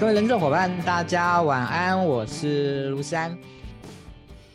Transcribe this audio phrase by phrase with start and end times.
[0.00, 3.36] 各位人资伙伴，大家晚安，我是卢山。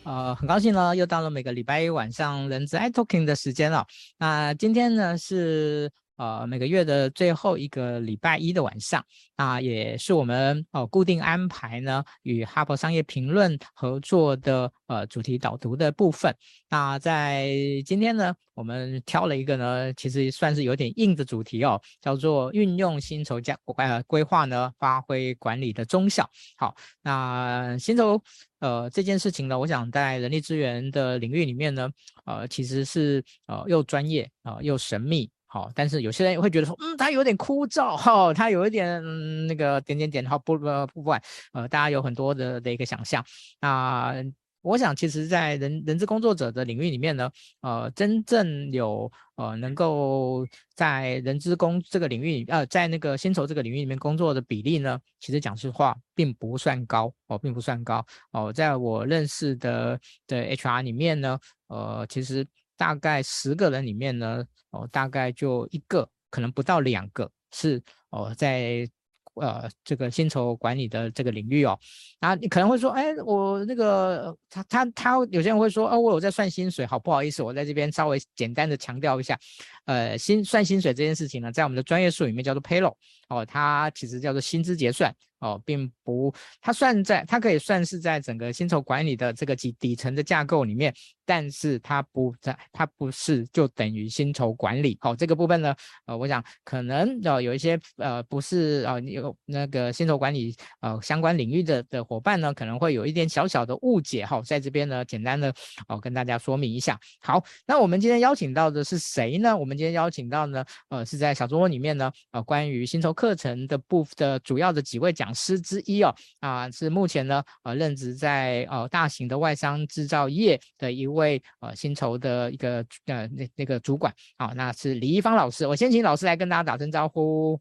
[0.04, 3.86] 呃，很高兴呢，又到了每个礼拜一晚上人资 iTalking 的时间了。
[4.18, 5.92] 那今天呢是。
[6.18, 9.04] 呃，每个月的最后一个礼拜一的晚上，
[9.36, 16.34] 啊，也是我们呃固定安排呢与哈佛商业评论合作的呃主题导读的部分。
[16.70, 17.50] 那在
[17.86, 26.30] 今天呢，我们挑了一个呢，其实算是有点硬的主题哦，叫做运用薪酬加呃规划呢，发挥管理的中效。
[26.58, 28.22] 好，那薪酬
[28.60, 31.90] 呃这件事情呢，我想在人力资源的领域里面呢，
[32.26, 35.30] 呃，其实是呃又专业啊、呃、又神秘。
[35.48, 41.22] 好，但是有些人会觉得说，嗯，它有点枯燥，哈、哦，它有一点、嗯、那个点点点，好，不不不管，
[41.54, 43.24] 呃，大家有很多的的一个想象。
[43.62, 44.16] 那
[44.62, 47.30] 我想，其实，在人人资工作者的领域里面呢，
[47.62, 58.52] 呃，真正有呃能够在人资工这个领域，呃，在那个薪酬这个领域里面工作的比例呢，其实讲实话，并不算高哦，并不算高哦。
[58.52, 62.46] 在我认识的的 HR 里面呢，呃，其实。
[62.78, 68.88] 大概十个人里面呢，哦，大概就一个，可能不到两个是哦，在
[69.36, 71.78] 呃这个薪酬管理的这个领域哦。
[72.20, 79.38] 然后，你可能会说，哎，我那个他他他，有些人会说，哦，我有在算薪水，好不好意思，我在这边稍微简单的强调一下，
[79.86, 82.96] 呃，薪算薪水这件事情呢，在我们的专业术语里面叫做 payroll
[83.30, 85.14] 哦，它其实叫做薪资结算。
[85.46, 90.92] 哦，并不，它算在，它可以算是在整个薪酬管理的这个底底层的架构里面，
[91.24, 94.98] 但是它不在，它不是就等于薪酬管理。
[95.00, 95.76] 好、哦，这个部分呢，
[96.08, 104.26] 呃，我想可能呃有一些呃不是呃有那个薪酬管理呃相关领域的的伙伴呢，可能会有一点小小的误解。
[104.26, 105.54] 好、哦，在这边呢，简单的
[105.88, 107.00] 哦跟大家说明一下。
[107.20, 109.56] 好，那我们今天邀请到的是谁呢？
[109.56, 125.68] 我们今天邀请到呢，呃，是在小桌里面呢，呃，关于薪酬课程的部分的主要的几位讲师之一哦，啊，是目前呢，呃，任职在呃大型的外商制造业的一位呃薪酬的一个呃那那个主管啊，那是李一芳老师。
[125.68, 127.60] 我先请老师来跟大家打声招呼。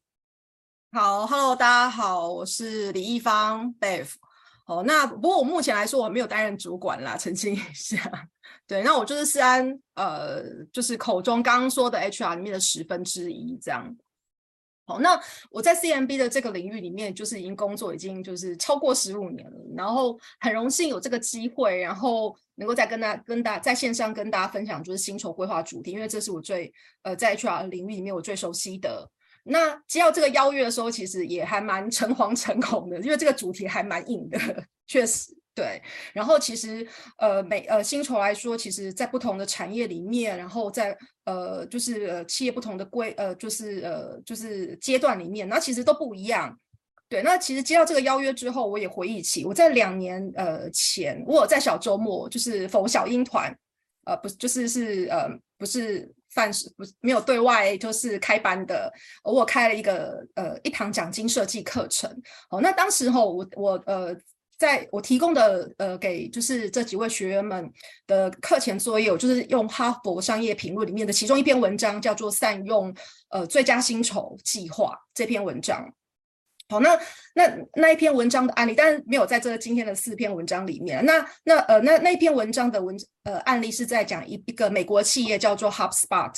[0.92, 4.06] 好，Hello，大家好，我是李一芳 Bev。
[4.64, 8.28] 好，那不过我目前来说我没有担任主管啦，澄清一下。
[8.66, 10.42] 对，那我就是思安，呃，
[10.72, 13.94] 就是口中刚刚说的 HR 里面的十分之一这样。
[14.86, 15.18] 好，那
[15.50, 29.10] 我在 CMB 的这个领域里面，就是已经工作已经就是超过十五年了，然后很荣幸有这个机会，然后能够再跟大跟大在线上跟大家分享就是薪酬规划主题，因为这是我最呃在 HR 领域里面我最熟悉的。
[29.44, 34.38] 那接到这个邀约的时候，其实也还蛮诚惶诚恐的，因为这个主题还蛮硬的，
[34.86, 35.34] 确实。
[35.54, 35.80] 对，
[36.12, 36.84] 然后其实
[37.16, 46.58] 呃每呃薪酬来说，其实在不同的产业里面，然后在呃就是呃企业不同的规呃就是呃就是阶段里面，那其实都不一样。
[47.08, 53.56] 对，那其实接到这个邀约之后，我也回忆起我在两年呃前，我有在小周末就是否小英团，
[54.06, 58.92] 呃不就是是呃不是范式不没有对外就是开班的，
[59.22, 62.10] 我开了一个呃一堂奖金设计课程。
[62.50, 64.16] 哦，那当时候我我呃。
[64.58, 67.70] 在我提供的呃给就是这几位学员们
[68.06, 72.94] 的课前作业，我就是用哈佛商业评论里面的其中一篇文章，叫做善用
[73.30, 75.92] 呃最佳薪酬计划这篇文章。
[76.68, 76.98] 好，那
[77.34, 81.04] 那那一篇文章的案例，但是没有在这今天的四篇文章里面。
[81.04, 86.32] 那那呃那那篇文章的文呃案例是在讲一一个美国企业叫做 HubSpot。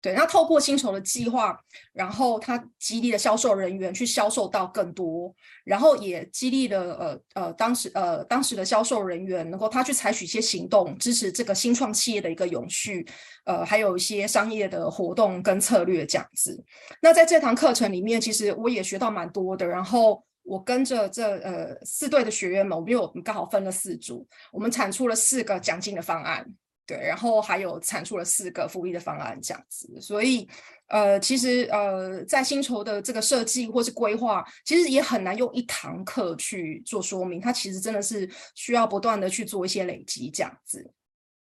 [0.00, 1.58] 对，那透过薪酬的计划，
[1.92, 13.04] 然后他激励了销售人员去销售到更多，然后也激励了呃呃当时呃当时的销售人员能够他去采取一些行动，支持这个新创企业的一个永续，
[13.44, 16.64] 呃，还有一些商业的活动跟策略这样子。
[17.02, 19.66] 那在这堂课程里面，其实我也学到蛮多的。
[19.66, 26.46] 然后我跟着这呃四队的学员们，因为我们刚好分了四组，我们产出了四个奖金的方案。
[26.88, 30.48] 对，然后还有产出了四个福利的方案，这样子，所以，
[30.86, 40.90] 呃，其实，呃，在薪酬的这个设计或是规划，其实也很难用一堂课去做说明，它其实真的是需要不断的去做一些累积，这样子。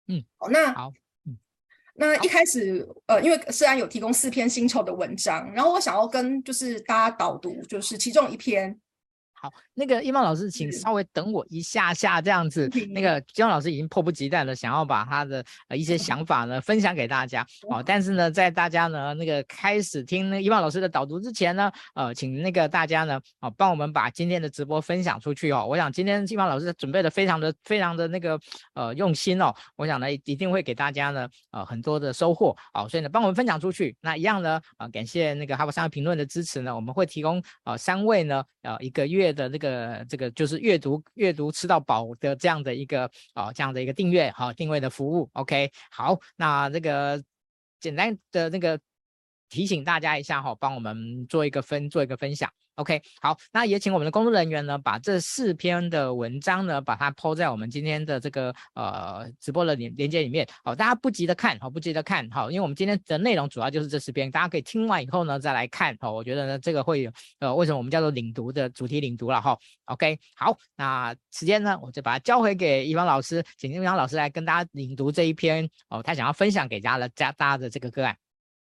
[0.08, 0.94] 嗯，好，那好，
[1.26, 1.38] 嗯，
[1.96, 8.80] 那一开始，呃，因为虽然有提供四篇薪酬的文章，然后我想要跟就是大家导读，就是其中一篇。
[9.44, 12.70] 好，那个一茂老师，请稍微等我一下下，这样子。
[12.92, 17.46] 那个 金茂老师已经迫不及待的想要把他的呃一些想法呢分享给大家。
[17.70, 25.68] 哦，但是呢，在大家呢那个开始听那个一方老师的导读之前呢，呃，请那个大家呢，哦，帮我们把今天的直播分享出去哦。
[25.70, 28.40] 我想今天一茂老师准备的非常的非常的那个
[28.76, 32.56] 呃用心哦，我想呢一定会给大家呢呃很多的收获。
[32.74, 33.94] 哦，所以呢帮我们分享出去。
[34.00, 39.33] 那一样呢，呃，感谢那个哈佛商业评论的支持呢，我们会提供呃三位呢呃一个月。
[39.34, 45.30] 的这个这个就是阅读阅读吃到饱的这样的一个啊、这样的一个订阅哈定位的服务。
[45.34, 47.22] OK，好，那这个
[47.80, 48.80] 简单的那个
[49.50, 52.50] 提醒大家一下哈、哦，帮我们做一个分做一个分享。
[52.76, 60.48] OK，好，那也请我们的工作人员呢，把这四篇的文章呢，把它抛在我们今天的这个呃直播的连连接里面。
[60.64, 65.96] 好，大家不急着看，好，不急着看，好，因为我们今天的内容主要就是这四篇，大家可以听完以后呢再来看。
[66.00, 69.56] 好，我觉得呢这个会有呃为什么我们叫做领读的主题领读了哈。
[69.86, 78.18] OK，好，那时间呢我就把它交回给一方老师，请一方老师来跟大家领读这一篇哦，他想要分享给大家的家大家的这个个案。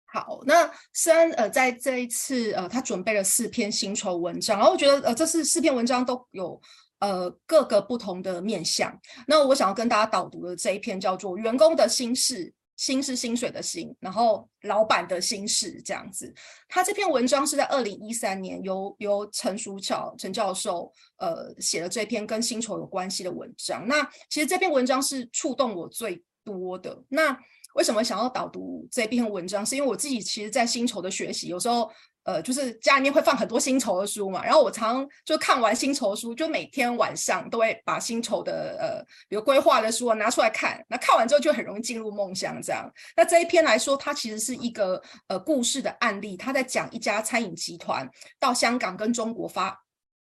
[0.09, 6.59] 好，那虽然呃，在这一次呃，他准备了四篇薪酬文章，然后我觉得呃，这是四篇文章都有
[6.99, 8.97] 呃各个不同的面向。
[9.27, 12.45] 那我想要跟大家导读的这一篇叫做《员工的心事》，
[12.77, 16.33] 薪是薪水的薪，然后老板的心事这样子。
[16.69, 23.85] 他这篇文章是在二零一三年由由陈淑巧陈教授呃写的这篇跟薪酬有关系的文章。
[23.85, 26.97] 那其实这篇文章是触动我最多的。
[27.09, 27.37] 那
[27.73, 29.65] 为什么想要导读这篇文章？
[29.65, 31.91] 是因为我自己其实，在薪酬的学习，有时候，
[32.23, 40.83] 呃，就是家里面会放很多薪酬的书嘛，然后我常就看完薪酬书，就每天晚上都会把薪酬的，呃，比如规划的书拿出来看。
[40.89, 42.91] 那看完之后，就很容易进入梦乡这样。
[43.15, 48.09] 那这一篇来说，它其实是一个呃故事的案例，他在讲一家餐饮集团
[48.39, 49.83] 到香港跟中国发。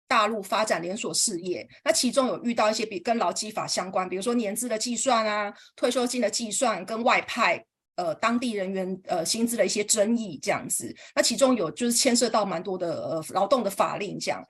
[0.09, 7.63] 大陆发展连锁事业，那其中有遇到一些比跟劳基法相关，比如说年资的计算啊、退休金的计算，跟外派
[7.95, 10.93] 呃当地人员呃薪资的一些争议这样子。
[11.15, 14.43] 那其中有就是牵涉到蛮多的呃劳动的法令这样。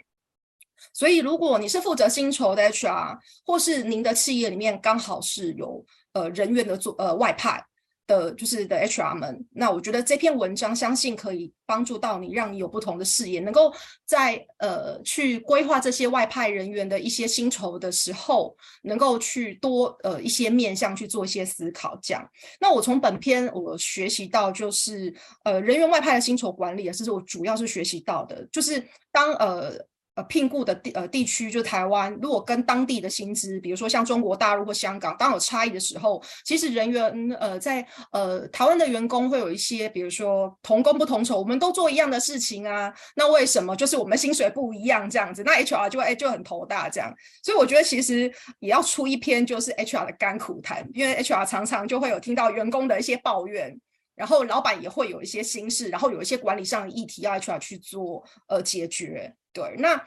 [0.94, 7.62] 所以如果你是负责薪酬的 HR，或是您的企业里面刚好是有呃人员的做呃外派。
[8.10, 13.72] 的就是的 HR 们，那我觉得这篇文章相信可以帮助到你，让你有不同的视野，能够
[14.04, 21.98] 在呃去规划这些外派人员的一些薪酬的时候，能够去多呃一些面向去做一些思考。
[22.02, 22.28] 这样，
[22.60, 25.14] 那我从本篇我学习到就是
[25.44, 29.88] 呃人员外派的薪酬管理啊，这是我主要是学习到的，就是当呃。
[30.24, 45.44] 聘雇的地呃地区就台湾，如果跟当地的薪资，比如说像中国大陆或香港，当有差异的时候，其实人员呃在呃台湾的员工会有一些，比如说同工不同酬，我们都做一样的事情啊，那为什么就是我们薪水不一样这样子？
[45.44, 47.14] 那 HR 就哎就很头大这样，
[47.44, 53.80] 所以我觉得其实也要出一篇就是 HR 的甘苦谈，因为 HR 常常就会有听到员工的一些抱怨，
[54.20, 59.34] 然后老板也会有一些心事，然后有一些管理上的议题要 HR 去做呃解决。
[59.54, 60.06] 对，那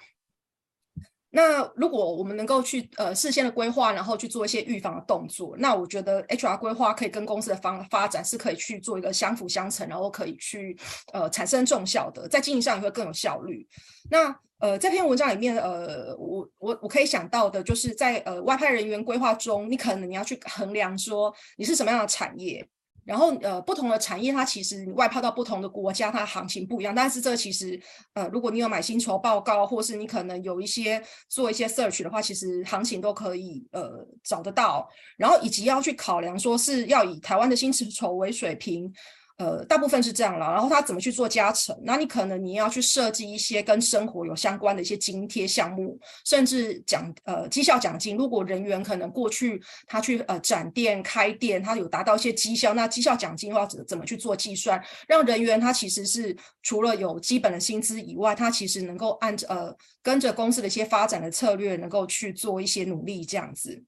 [1.31, 10.76] 那如果我们能够去呃事先的规划，然后去做一些预防的动作，那我觉得 HR 规划可以跟公司的方发展是可以去做一个相辅相成，然后可以去
[11.15, 13.67] 呃产生重效的，在经营上也会更有效率。
[14.11, 22.69] 那呃这篇文章里面呃我我我可以想到的就是在呃外派人员规划中，你可能你要去衡量说你是什么样的产业。
[23.05, 26.95] 然后呃，不同的产业它其实你外派到不同的国家，它行情不一样。
[26.95, 27.81] 但是这其实
[28.15, 34.89] 呃，如果你有买薪酬报告，或是你可能有一些做一些 search 的话，其实行情都可以呃找得到。
[35.17, 38.93] 然后以及要去考量说是要以台湾的薪 酬为水平。
[39.39, 41.77] 呃，大部分是这样了，然后他怎么去做加成？
[41.82, 48.17] 那你可能你要去设计一些跟生活有相关的一些津贴项目，甚至奖呃绩效奖金。
[48.17, 54.81] 如果人员可能过去他去呃展店开店，他有达到一些绩效，那绩效奖金要怎怎么去做计算？
[55.08, 63.82] 让人员他其实是除了有基本的薪资以外，他其实能够按着呃跟着公司的一些发展的策略，能够去做一些努力这样子。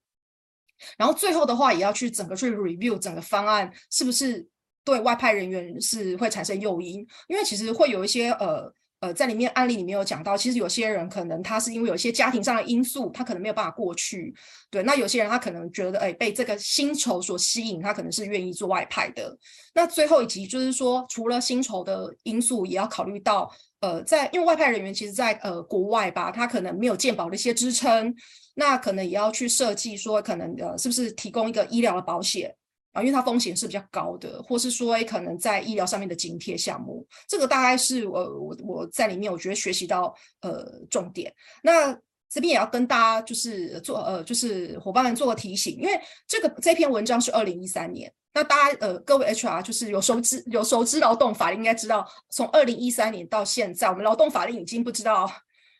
[0.96, 4.48] 然后最后的话，也要去整个去 review 整个方案是不是。
[4.84, 14.34] 对外派人员是会产生诱因，因为其实会有一些呃呃，在里面案例里面有讲到，其实有些人可能他是因为有些家庭上的因素，他可能没有办法过去。
[14.70, 19.36] 对，那有些人他可能觉得，哎，被这个薪酬所吸引，他可能是愿意做外派的。
[19.74, 23.50] 那最后一集就是说，除了薪酬的因素，也要考虑到，
[23.80, 28.14] 呃，在因为外派人员其实在呃国外吧，他可能没有健保的一些支撑，
[28.54, 32.54] 那可能也要去设计说，可能呃是不是提供一个医疗的保险。
[32.94, 41.34] 啊，因为它风险是比较高的，或是说可能在医疗上面的津贴项目，这个大概是我我我在里面我觉得学习到呃重点。
[41.62, 41.92] 那
[42.30, 55.28] 这边也要跟大家就是做呃就是伙伴们做个提醒，因为这个这篇文章是二零一三年，那大家呃各位 HR 就是有熟知有熟知劳动法令应该知道，从二零一三年到现在，我们劳动法令已经不知道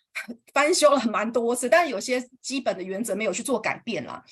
[0.53, 4.23] 翻修了蛮多次，但有些基本的原则没有去做改变啦。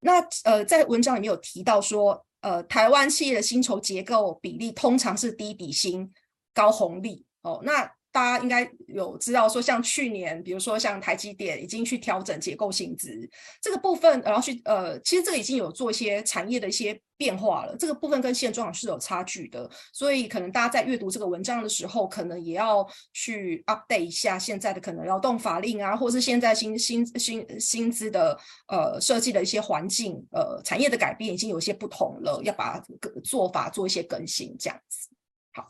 [0.00, 2.25] 那呃在文章里面有提到说。
[2.46, 6.08] 呃，台湾企业的薪酬结构比例通常是低底薪
[6.54, 7.60] 高红利哦。
[7.64, 13.28] 那大家应该有知道说，像去年，比如说像台积电已经去调整结构薪资
[13.60, 17.76] 这个部分，然后去呃，其实这个已经有做一些产业的一些变化了。
[17.76, 32.82] 这个部分跟现状是有差距的，所以可能大家在阅读这个文章的时候，可能也要去 update 一下现在的可能劳动法令啊，或是现在薪薪薪薪资的呃设计的一些环境，呃，产业的改变已经有些不同了，要把
[33.22, 35.10] 做法做一些更新，这样子。
[35.52, 35.68] 好。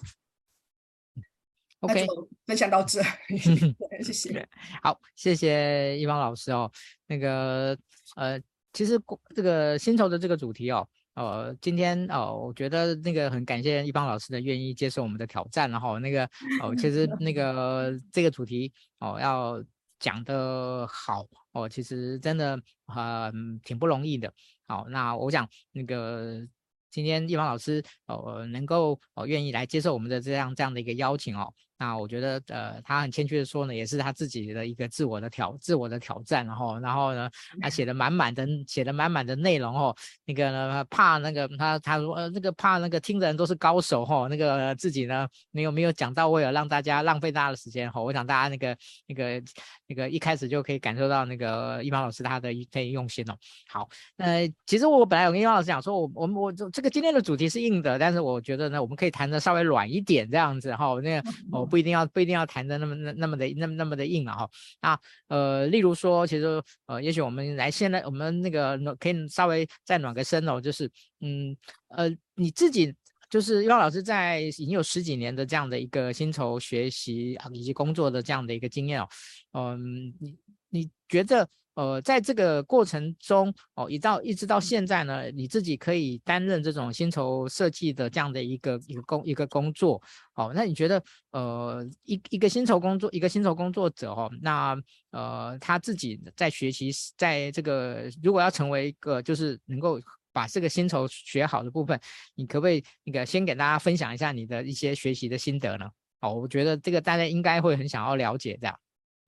[1.87, 2.07] OK，
[2.47, 3.01] 分享到这
[4.03, 4.49] 谢谢。
[4.83, 6.71] 好，谢谢一方老师哦。
[7.07, 7.79] 那个
[8.17, 8.41] 呃，
[8.73, 9.01] 其实
[9.35, 16.29] 这个薪酬的这个主题哦，呃，今天哦，我觉得那个很感谢一邦老师的愿意接受我们的挑战，然后那个
[16.61, 19.63] 哦，其实那个这个主题哦，要
[20.01, 24.33] 讲的好哦，其实真的很、呃、挺不容易的。
[24.67, 26.45] 好，那我想那个。
[26.89, 37.31] 今天一邦老师哦能够哦愿意来接受我们的这样这样的一个邀请哦，那我觉得呃他很谦虚的说呢，也是他自己的一个自我的挑自我的挑战，然后然后呢
[37.61, 49.43] 他写的满满的写的满满的内容哦，那个呢怕那个他他说呃那个怕那个听的人都是高手哦，那个自己呢没有没有讲到位了，让大家浪费大家的时间哦，我想大家那个那个
[49.87, 53.37] 那个一开始就可以感受到那个一方老师他的一份用心哦。
[53.69, 56.91] 好，呃其实我本来有跟一方老师讲说我我我这这个。
[56.97, 64.49] 今天的主题是硬的，但是我觉得呢，我们可以谈的稍微软一点，这样子哈，那个我 不一定要不一定要谈的那么那那么的那么那么的硬了哈。
[64.81, 71.57] 那呃，例如说，其实呃，也许我们来现在我们那个可以稍微再暖个身哦，就是嗯
[71.89, 72.95] 呃，你自己
[73.29, 79.09] 就是一方老师在已经有十几年的这样的一个薪酬学习以及工作的这样的一个经验哦，
[79.53, 80.37] 嗯，你
[80.71, 81.49] 你觉得？
[81.77, 90.01] 呃，在这个过程中，哦，一到一直到现在呢，你自己可以担任这种薪酬设计的这样的一个一个工一个工作，
[90.37, 91.03] 哦，那你觉得，
[91.33, 94.75] 呃，一一个薪酬工作，一个薪酬工作者，哦，那
[95.11, 100.01] 呃，他自己在学习，在这个如果要成为一个就是能够
[100.33, 102.01] 把这个薪酬学好的部分，
[102.35, 105.87] 你可不可以那个先给大家分享一下你的一些学习的心得呢？
[106.21, 108.75] 哦，我觉得这个大家应该会很想要了解这样。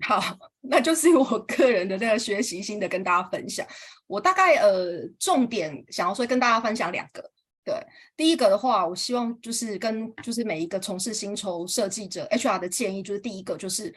[0.00, 0.23] 好，
[0.62, 3.67] 那就是我个人的那个学习心得跟大家分享。
[4.07, 7.31] 我大概呃重点想要说跟大家分享两个。
[7.64, 7.75] 对，
[8.17, 13.95] 第一个的话，我希望就是跟就是每一个从事薪酬设计者 HR 的建议，就是第一个就是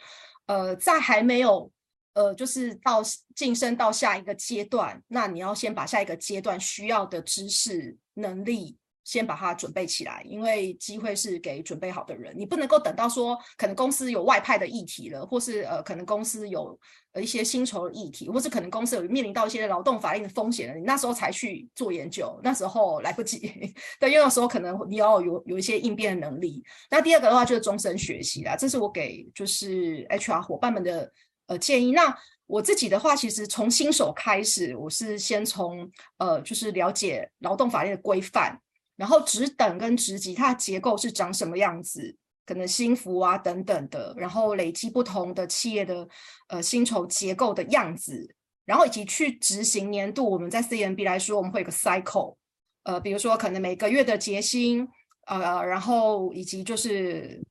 [0.48, 1.72] 呃在还没有
[2.13, 3.01] 呃就是到
[3.34, 8.77] 晋升到下一个阶段，那你要先把下一个阶段需要的知识能力。
[9.03, 12.34] 先把它准备起来，因为机会是给准备好的人。
[12.38, 16.79] 你不能够等到说，可能公司有外派的议题了，或是呃，可能公司有
[17.13, 23.39] 呃一些薪酬的议题，或是可能公司有面临到一些劳动法令的风险了，你那时候才去做研究，那时候来不及。
[24.00, 26.63] 对，因为那时候可能你要有有一些应变的能力。
[26.89, 31.12] 那第二个的话就是终身学习啦，这是我给就是 HR 伙伴们的
[31.48, 31.91] 呃建议。
[31.91, 32.15] 那
[32.46, 38.60] 我自己的话，其实从新手开始，我是先从呃就是了解劳动法令的规范。
[39.01, 42.15] 然后职等跟职级它的结构是长什么样子？
[42.46, 46.08] 可能薪福啊等等的，然后累积不同的企业的
[46.50, 50.29] 呃薪酬结构的样子，然后以及去执行年度。
[50.29, 52.36] 我们在 CMB 来说，我们会有个 cycle，
[52.84, 54.88] 呃，比如说可能每个月的结薪，
[55.25, 57.41] 呃，然后以及就是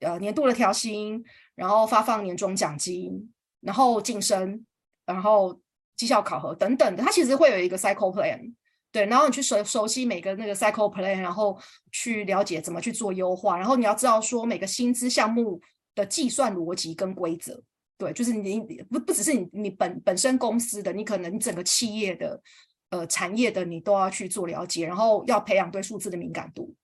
[0.00, 1.24] 呃年度的调薪，
[1.54, 4.66] 然后发放年终奖金，然后晋升，
[5.06, 5.58] 然后
[5.96, 8.52] 绩效考核等等的，它其实会有一个 cycle plan。
[8.98, 11.56] 对，然后你去熟熟悉每个那个 cycle plan，然后
[11.92, 15.60] 去了解怎么去做优化，然后你要知道说每个薪资项目
[15.94, 17.62] 的计算逻辑跟规则。
[17.96, 18.58] 对，就是你
[18.90, 22.42] 不不只是你你本本身公司的，你可能你整个企业的
[22.90, 26.74] 呃产业的你都要去做了解，然后要培养对数字的敏感度。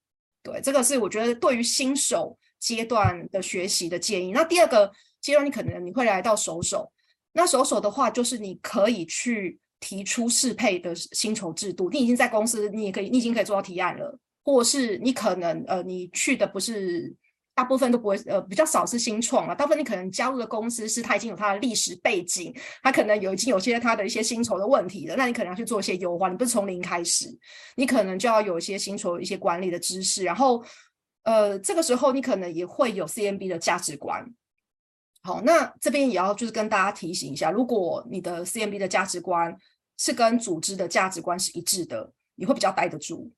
[0.41, 4.31] 对，这个是我觉得对于新手阶段的学习的建议。
[4.31, 6.89] 那第二个阶段，你可能你会来到手手，
[7.33, 9.59] 那手手的话就是你可以去。
[9.85, 17.15] 提出适配的薪酬制度，你已经在公司，你也可以，你已经可以做到提案了，或是你可能呃，你去的不是
[17.53, 22.51] 大部分都不会呃，比较少是新创啊，大部分你可能加入的公司是它已经有它的历史背景，
[22.81, 27.27] 它可能有已经有些它的一些薪酬的问题了，那你可能要去做一些优化，你不是从零开始，
[27.75, 30.63] 你可能就要有一些薪酬一些管理的知识，然后
[31.25, 34.25] 呃，这个时候你可能也会有 CMB 的价值观。
[35.23, 39.55] 好，那这边也要就是跟大家提醒一下，如果你的 CMB 的价值观
[39.97, 43.31] 是跟组织的价值观是一致的，你会比较待得住。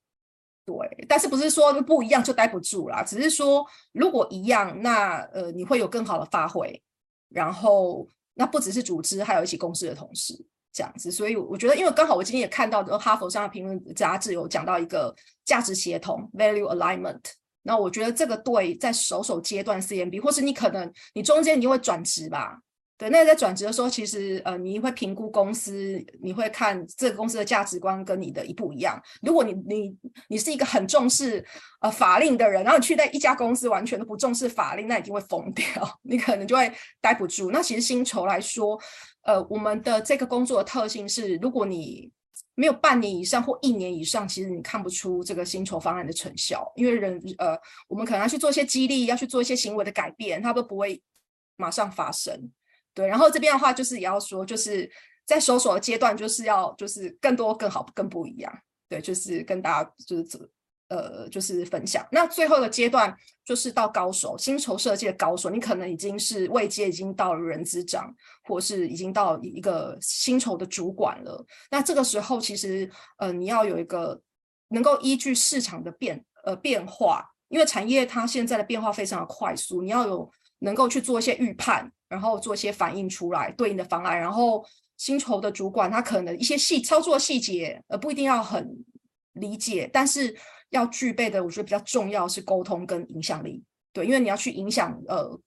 [0.65, 0.75] 对，
[1.07, 6.81] 但是不是说不一样就待不住啦，只是说如果一样，那呃你会有更好的发挥。
[7.29, 10.33] 然后那不只是组织，还有一起公司的同事
[10.71, 11.11] 这样子。
[11.11, 17.19] 所以我觉得，因为刚好我今天也看到，哈佛上的评论杂志有讲到一个价值协同 （value alignment）。
[17.63, 22.57] 那我觉得这个对在首手阶段 CMB，或是你可能你中间你会转职吧。
[22.97, 28.99] 对，那在转职的时候，其实呃，你会评估公司，你会看这个公司的价值观跟你的一不一样。
[29.21, 29.95] 如果你你
[30.29, 31.45] 你是一个很重视
[31.79, 35.65] 呃法令的人，然后你去在一家公司完全都不重视法令，那一定会疯掉，
[36.01, 37.51] 你可能就会待不住。
[37.51, 38.79] 那其实薪酬来说，
[39.21, 42.09] 呃，我们的这个工作的特性是，如果你
[42.55, 47.55] 没有半年以上或一年以上，其实你看不出这个薪酬方案的成效，因为人呃，
[47.87, 50.99] 我们可能要去做一些激励，要去做一些行为的改变，它都不会
[51.57, 52.49] 马上发生。
[52.97, 54.89] 对，然后这边的话就是也要说，就是
[55.23, 58.51] 在搜索的阶段，就是要就是更多、更好、更不一样。
[58.89, 60.49] 对，就是跟大家就是
[60.87, 62.03] 呃，就是分享。
[62.11, 68.11] 那最后的阶段就是到高手，薪酬设计的高手，你可能已经是位阶已经到人资长，
[68.45, 71.45] 或是已经到一个薪酬的主管了。
[71.69, 72.89] 那这个时候其实
[73.19, 74.19] 呃，你要有一个
[74.69, 81.91] 能够依据市场的变呃变化，因为产业它现在的变化非常的快速，你要有能够去做一些预判。
[82.09, 88.65] 然后做一些反应出来对应的方案，然后薪酬的主管他可能一些细操作细节呃不一定要很
[89.33, 90.33] 理解，但是
[90.69, 93.61] 要具备的我觉得比较重要是沟通跟影响力，
[93.91, 95.39] 对，因为你要去影响呃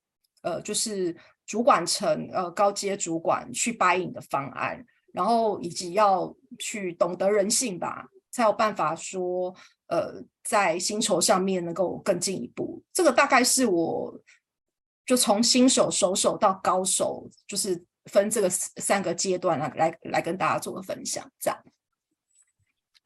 [0.43, 9.55] 呃就是主管层呃高阶主管去 buy in 的方案，然后以及要去懂得人性吧，才有办法说
[9.89, 14.15] 呃在薪酬上面能够更进一步，这个大概是我。
[15.11, 21.59] 就从新手、熟手到高手，就是分这个三个阶段来来来跟大家做个分享，这样。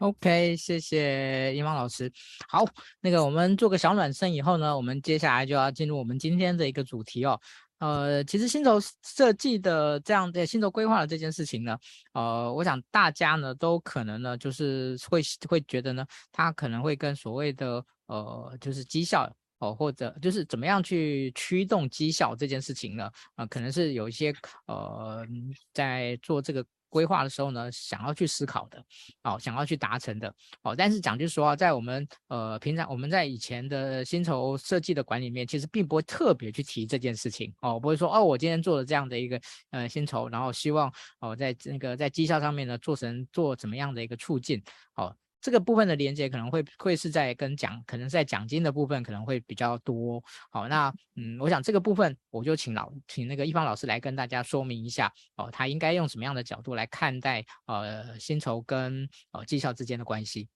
[0.00, 2.12] OK，谢谢英芳老师。
[2.46, 2.62] 好，
[3.00, 7.40] 那个我们做个小暖身以后呢，我们接下来就要进入我们今天的一个主题哦。
[7.78, 11.74] 呃，其实薪酬设计的这样的薪酬规划的这件事情呢，
[12.12, 19.34] 呃，我想大家呢都可能呢就是会会觉得呢，它可能会跟所谓的呃就是绩效。
[19.58, 23.10] 哦，或者就是怎么样去驱动绩效这件事情呢？
[23.34, 24.32] 啊、可能是有一些
[24.66, 25.26] 呃，
[25.72, 28.84] 在做这个规划的时候呢，想要去思考的，
[29.22, 30.76] 哦，想要去达成的，哦。
[30.76, 39.40] 但是讲句实话，在我们呃平常我们在以前的薪酬设计的管理面，其实并不会特别去提这件事情，哦，不会说哦，我今天做了这样的一个
[39.70, 44.62] 呃薪酬，然后希望哦，在那个在绩效上面呢，做成做怎么样的一个促进，
[44.94, 45.16] 哦。
[45.44, 50.24] 这个部分的连接可能会会是在跟奖，可能在奖金的部分可能会比较多。
[50.50, 60.48] 好，那嗯，我想这个部分我就请老请那个一方老师来跟大家说明一下哦，他应该用什么样的角度来看待呃薪酬跟呃绩效之间的关系。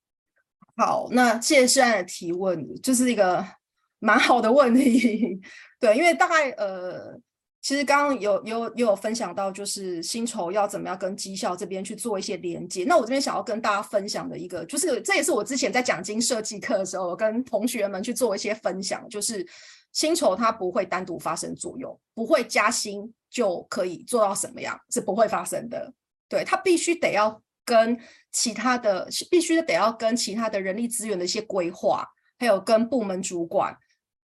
[0.75, 3.47] 好，那谢谢现在的提问，就是一个
[3.99, 5.39] 蛮好的问题。
[5.79, 7.21] 对，因为大概呃。
[7.69, 12.83] 其实刚刚有有有分享到，就是薪酬要怎么样跟绩效这边去做一些连接。
[12.85, 19.47] 那我这边想要跟大家分享的一个，就是这也是我之前在奖金设计课的时候，跟同学们去做一些分享，就是
[19.93, 25.93] 薪酬它不会单独发生作用，不会加薪就可以做到什么样，是不会发生的。
[26.27, 28.01] 对，它必须得要跟
[28.33, 33.77] 其他的，必须得要跟其他的人力资源的一些规划，还有跟部门主管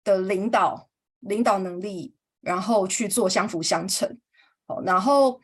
[0.04, 0.90] 的领导
[1.20, 2.14] 领导能力。
[2.42, 4.18] 然后去做相辅相成，
[4.66, 5.40] 好，然后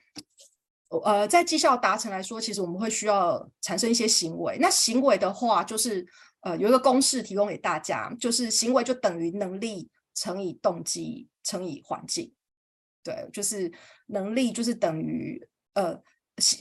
[1.05, 4.59] 呃，在绩效达成来说，其实我们会需要产生一些行为。
[4.61, 6.05] 那行为的话，就是
[6.41, 12.33] 呃，有一个公式提供给大家，就是行为就等于能力乘以动机乘以环境。
[13.05, 13.73] 对，就是
[14.07, 15.41] 能力就是等于
[15.75, 15.97] 呃，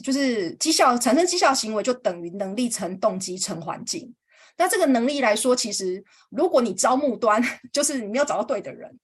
[0.04, 4.14] 就是绩效产生绩效行为就等于能力乘动机乘环境。
[4.58, 7.42] 那这个能力来说，其实如果你招募端
[7.74, 9.00] 就是你没有找到对的人，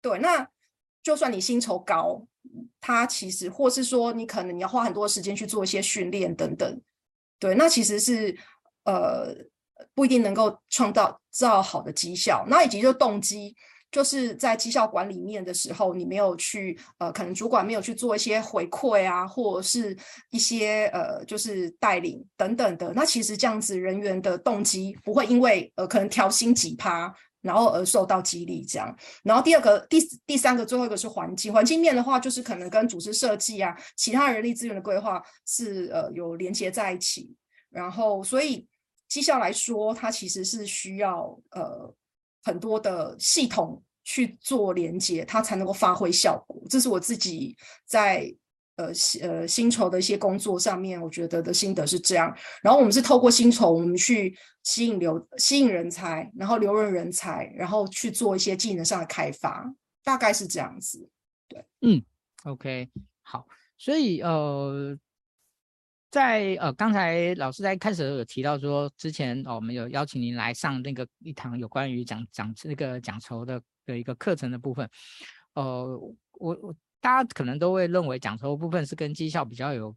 [0.00, 0.48] 对，那。
[1.02, 2.22] 就算你薪酬高，
[2.80, 6.80] 他其实或是说你可能你要花很多时间去做一些训练等等，
[7.38, 8.36] 对，那其实是
[8.84, 9.34] 呃
[9.94, 12.44] 不一定能够创造造好的绩效。
[12.48, 13.54] 那以及就动机，
[13.90, 19.96] 就是在绩效管理面的时候，你没有去呃，可能主管没有去做一些回馈啊，或者是
[20.30, 22.92] 一些呃，就是带领等等的。
[22.92, 27.14] 那其实这样子人员的动机不会因为呃可能调薪几趴。
[27.40, 28.96] 然后而受到激励，这样。
[29.22, 31.52] 然后第二个、第第三个、最后一个是环境。
[31.52, 37.34] 环境面的话，就是可能跟组织设计啊、其他人力资源的规划是呃有连接在一起。
[37.70, 38.66] 然后，所以
[39.08, 41.94] 绩效来说，它其实是需要呃
[42.42, 46.62] 很多的系统去做连接，它才能够发挥效果。
[46.68, 48.34] 这是我自己在。
[48.78, 52.32] 呃，呃，薪酬的一些工作上面，我觉得的心得是这样。
[52.62, 59.68] 然后我们是透过薪酬，我们去吸引留、吸引人才，然后留任人才，然后去做一些技能上的开发，
[60.04, 61.10] 大概是这样子。
[61.48, 62.00] 对，嗯
[62.44, 62.88] ，OK，
[63.22, 63.48] 好。
[63.76, 64.96] 所以呃，
[66.10, 74.88] 在呃，刚才老师在开始有提到说，之前哦，我们有邀请您来上那个一堂有关于讲讲那个讲酬的的一个课程的部分。
[75.54, 75.98] 呃，
[76.34, 79.94] 我我大家可能都会认为讲酬部分是跟绩效比较有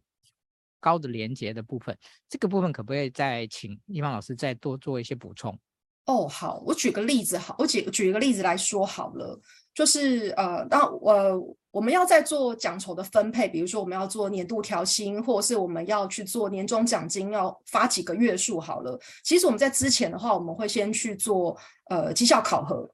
[0.80, 1.96] 高的连结的部分，
[2.28, 5.58] 这个部分可不可以再请一方老师再多做一些补充？
[6.06, 9.40] 哦，好，我举个例子，好，我举举一个例子来说好了，
[9.74, 11.56] 就是呃，当呃。
[11.72, 19.00] 我们要在做奖酬的分配，比如说我们要做年度调薪，或者是我们要去做年终奖金，要发几个月数好了。
[19.24, 22.86] 其实我们在之前的话，我们会先去做呃绩效考核。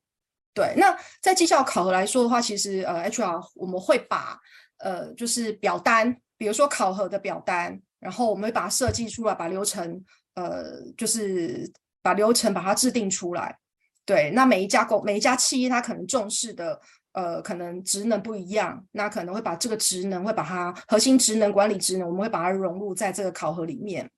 [0.55, 4.39] 对，那在绩效考核来说的话，其实呃 HR 我们会把
[4.79, 11.71] 呃就是表单，比如说考核的表单，然后我们会把它设计出来，把流程呃就是
[12.03, 13.57] 把流程把它制定出来。
[14.05, 16.81] 对，那每一家公每一家企业它可能重视的。
[17.13, 24.09] 呃，可能职能不一样，那可能会把这个职能会把它核心职能、管理职能，我们会把它融入在这个考核里面。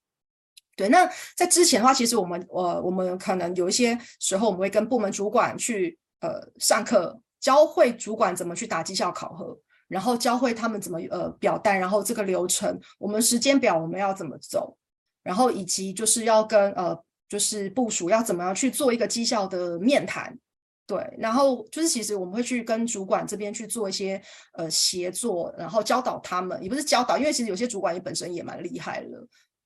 [0.77, 14.77] 对，那在之前的话，其实我们呃，我们可能有一些时候，我们会跟部门主管去呃上课，教会主管怎么去打绩效考核，然后教会他们怎么呃表单，然后这个流程，我们时间表我们要怎么走，
[15.23, 20.39] 然后以及就是要跟呃就是部署要怎么样去做一个绩效的面谈。
[20.87, 24.21] 对，然后就是其实我们会去跟主管这边去做一些
[24.55, 29.11] 呃协作，然后教导他们，也不是教导，因为其实有些主管也本身也蛮厉害的。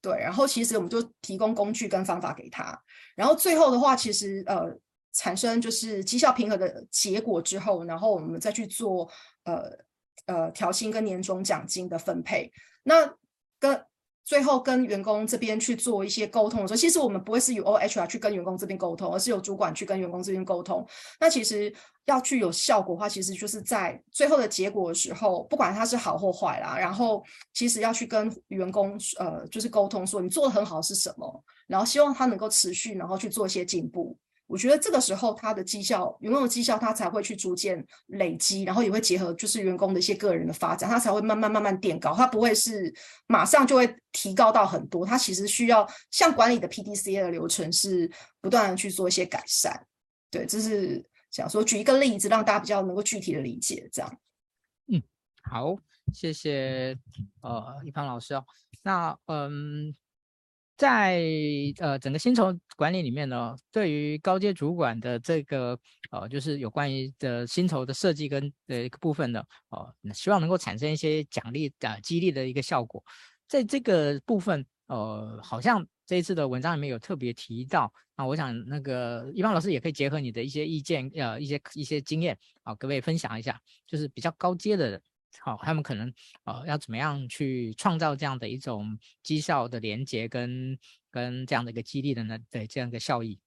[0.03, 2.79] 对，然后其实我们就提供工具跟方法给他，
[3.17, 4.67] 然后最后的话，其实呃
[5.14, 9.09] 产生就是绩效评核的结果之后，然后我们再去做
[9.44, 9.70] 呃
[10.27, 13.14] 呃调薪跟年终奖金的分配，那
[13.59, 13.83] 跟。
[14.27, 20.83] 最后跟员工这边去做一些沟通的时候，其实我们不会是由 HR 去跟员工这边沟通，而是由主管去跟员工这边沟通。
[21.20, 21.70] 那其实
[22.07, 27.22] 要具有效果的话，其实就是在最后的结果的时候，不管它是好或坏啦，然后
[27.53, 34.16] 其实要去跟员工呃，就是沟通说你做的很好是什么，然后希望他能够持续，然后去做一些进步。
[34.55, 42.95] 我觉得这个时候他的绩效，员工的绩效，他才会去逐渐累积，然后也会结合就是员工的一些个人的发展，他才会慢慢慢慢垫高，他不会是
[43.27, 48.09] 马上就会提高到很多，他其实需要像管理的 PDCA 的流程是
[48.40, 49.85] 不断的去做一些改善。
[50.31, 54.19] 对，这是想说举一个例子，让大家比较能够具体的理解这样。
[54.87, 55.03] 嗯，
[55.43, 55.77] 好，
[56.12, 56.97] 谢谢
[57.40, 58.45] 呃一方老师哦。
[58.85, 59.93] 那嗯。
[60.77, 61.23] 在
[61.79, 65.79] 呃整个薪酬管理里面呢，对于高阶主管的这个
[66.11, 73.03] 呃，就是有关于的薪酬的设计跟的一个部分呢，呃，希望能够产生一些奖励的、呃、激励的一个效果。
[73.47, 77.93] 在这个部分，呃，好像这一次的文章里面有特别提到。
[78.17, 85.03] 那我想那个一方老师也可以结合你的一些意见，呃，一些一些经验啊、各位分享一下，就是比较高阶的人。
[85.42, 86.12] 好，他们可能
[86.44, 90.79] 呃要怎么样去创造这样的一种绩效的连接跟
[91.11, 92.38] 跟这样的一个激励的呢？
[92.51, 93.38] 对，这样一个效益。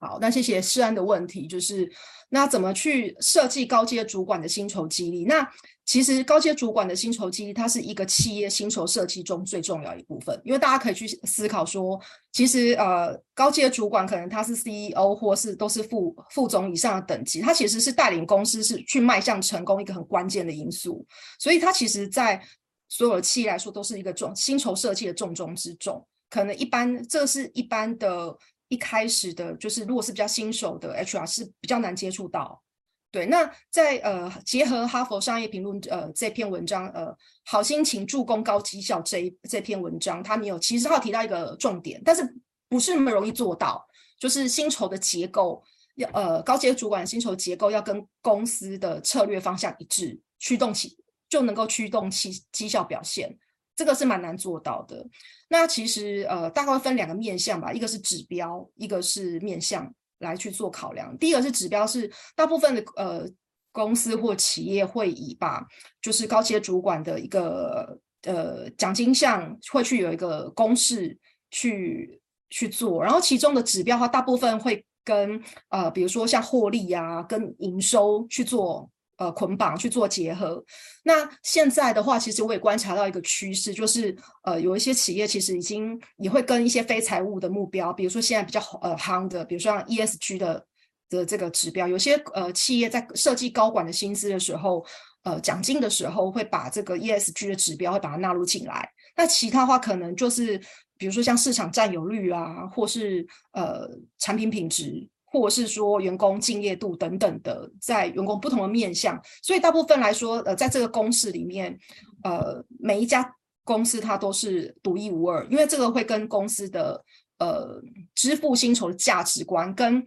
[0.00, 1.90] 好，那谢谢世安的问题，就是
[2.30, 5.24] 那怎么去设计高阶主管的薪酬激励？
[5.24, 5.46] 那
[5.84, 12.00] 其实高阶主管的薪酬激励，它是一个企业薪酬设计中最重要一部分，因为大家可以去思考说，
[12.32, 21.06] 其实呃高阶主管可能他是 CEO 或是都是副副总以上的等级，他其实是带领公司是去迈向成功一个很关键的因素，
[21.38, 22.42] 所以他其实在
[22.88, 28.36] 所有的企业来说都是一个重薪酬设计的重中之重，可能一般这是一般的。
[28.68, 32.62] 一开始的就是，如果是比较新手的 HR 是比较难接触到。
[33.10, 42.28] 对，那在呃结合哈佛商业评论呃这篇文章呃好心情助攻高绩效这一这篇文章，他们有其实他有提到一个重点，但是
[42.68, 43.86] 不是那么容易做到，
[44.18, 45.62] 就是薪酬的结构
[45.94, 50.98] 要呃高阶主管薪酬结构要跟公司的策略方向一致，驱动起
[51.28, 53.38] 就能够驱动其绩效表现。
[53.76, 55.04] 这个是蛮难做到的。
[55.48, 61.16] 那其实呃，大概会分两个面向吧，一个是指标，一个是面向来去做考量。
[61.18, 63.28] 第一个是指标，是大部分的呃
[63.72, 65.66] 公司或企业会以把
[66.00, 71.18] 就是高阶主管的一个呃奖金项会去有一个公式
[71.50, 78.88] 去去做，然后其中的指标的话，大部分会跟呃比如说像获利啊，跟营收去做。
[79.16, 80.64] 呃，捆绑去做结合。
[81.04, 90.66] 那现在的话，其实我也观察到一个趋势，就是呃，有一些企业其实已经也会跟一些非财务的目标，比如说现在比较呃夯的，比如说像 ESG 的
[91.08, 94.84] 的这个指标，有些呃企业在设计高管的薪资的时候，
[95.22, 98.90] 呃，奖金的时候会把这个 ESG 的指标会把它纳入进来。
[99.16, 100.58] 那其他的话可能就是
[100.98, 105.08] 比如说像市场占有率啊，或是呃产品品质。
[105.34, 111.76] 或者是说员工敬业度等等的，在员工不同的面向，所以大部分来说，呃，在这个公式里面，
[112.22, 117.04] 呃，每一家公司它都是独一无二，因为这个会跟公司的
[117.38, 117.82] 呃
[118.14, 120.06] 支付薪酬的价值观跟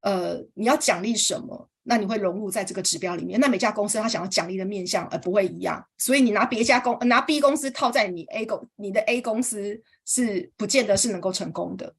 [0.00, 3.38] 呃你要奖励什么，那你会融入在这个指标里面。
[3.38, 11.94] 那每家公司它想要奖励的面向呃不会一样，所以你拿别家公拿 B 公司套在你 A 公你的 A 公司是不见得是能够成功的。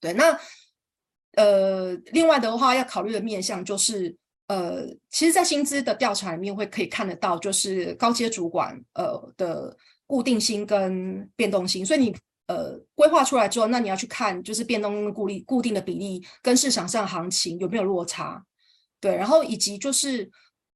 [0.00, 0.38] 对，那
[1.40, 4.16] 呃另外的话要考虑的面向就是。
[4.50, 9.76] 呃，其实，在薪资的调查里面会可以看得到，就是高阶主管呃的
[10.08, 12.12] 固定薪跟变动薪，所以你
[12.48, 18.44] 呃规划出来之后，那你要去看就是变动固定固定的比例跟市场上行情有没有落差，
[19.00, 20.28] 对，然后以及就是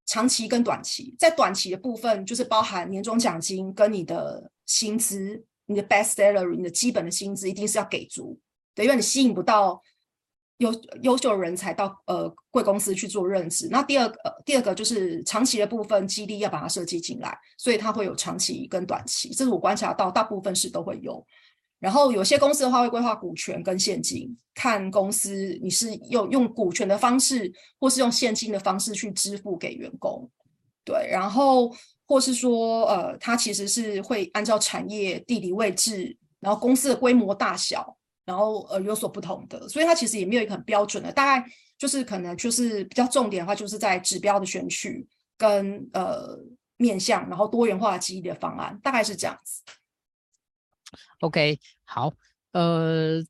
[0.06, 8.38] 长期跟短期，在短期的部分就是包含年终奖金跟你的薪资，你的 base salary，你的基本的薪资一定是要给足，
[8.72, 9.82] 对，因为你吸引不到。
[10.58, 21.24] 优优秀人才到呃贵公司去做任职，那第二个、呃、第二个就是长期的部分激励要把它设计进来，所以它会有长期跟短期，这是我观察到大部分是都会有。
[21.80, 30.30] 然后有些公司的话会规划股权跟现金，看公司你是用用股权的方式，或是用现金的方式去支付给员工，
[30.84, 31.70] 对，然后
[32.06, 37.96] 或是说呃它其实是会按照产业地理位置，然后公司的规模大小。
[38.24, 45.06] 然后呃有所不同的，所以它其实也没有一个很标准的，大概就是可能就是比较重点的话，就是在指标的选取
[45.36, 46.38] 跟呃
[46.76, 49.62] 面向，然后多元化记忆的方案，大概是这样子。
[51.20, 52.12] OK，好，
[52.52, 53.24] 呃。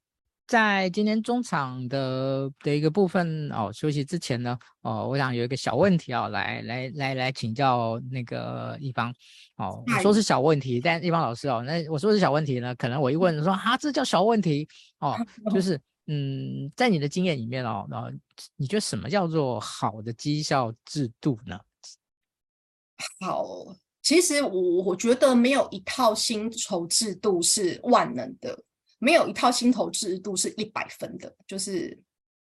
[0.47, 9.11] 在今天中场的的一个部分哦，休息之前呢，哦，我想有一个小问题哦，来来来来请教那个一方
[9.57, 15.17] 哦，我说是小问题，但一方老师哦，那我说是小问题呢，可能我一问说啊，这叫小问题哦，
[15.55, 18.11] 就是嗯，在你的经验里面哦，然后
[18.57, 21.59] 你觉得什么叫做好的绩效制度呢？
[23.21, 23.47] 好，
[24.03, 28.63] 其实我我觉得没有一套薪酬制度是万能的。
[28.99, 32.01] 没有一套薪酬制度是一百分的，就是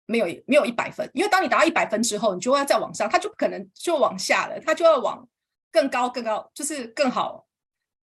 [0.05, 5.27] 没有没有一百分，因为当你达到一百分之后，你就要再往上，它就可能就往下了，它就要往
[5.71, 7.45] 更高更高，就是更好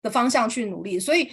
[0.02, 0.98] 的方向去努力。
[1.00, 1.30] 所以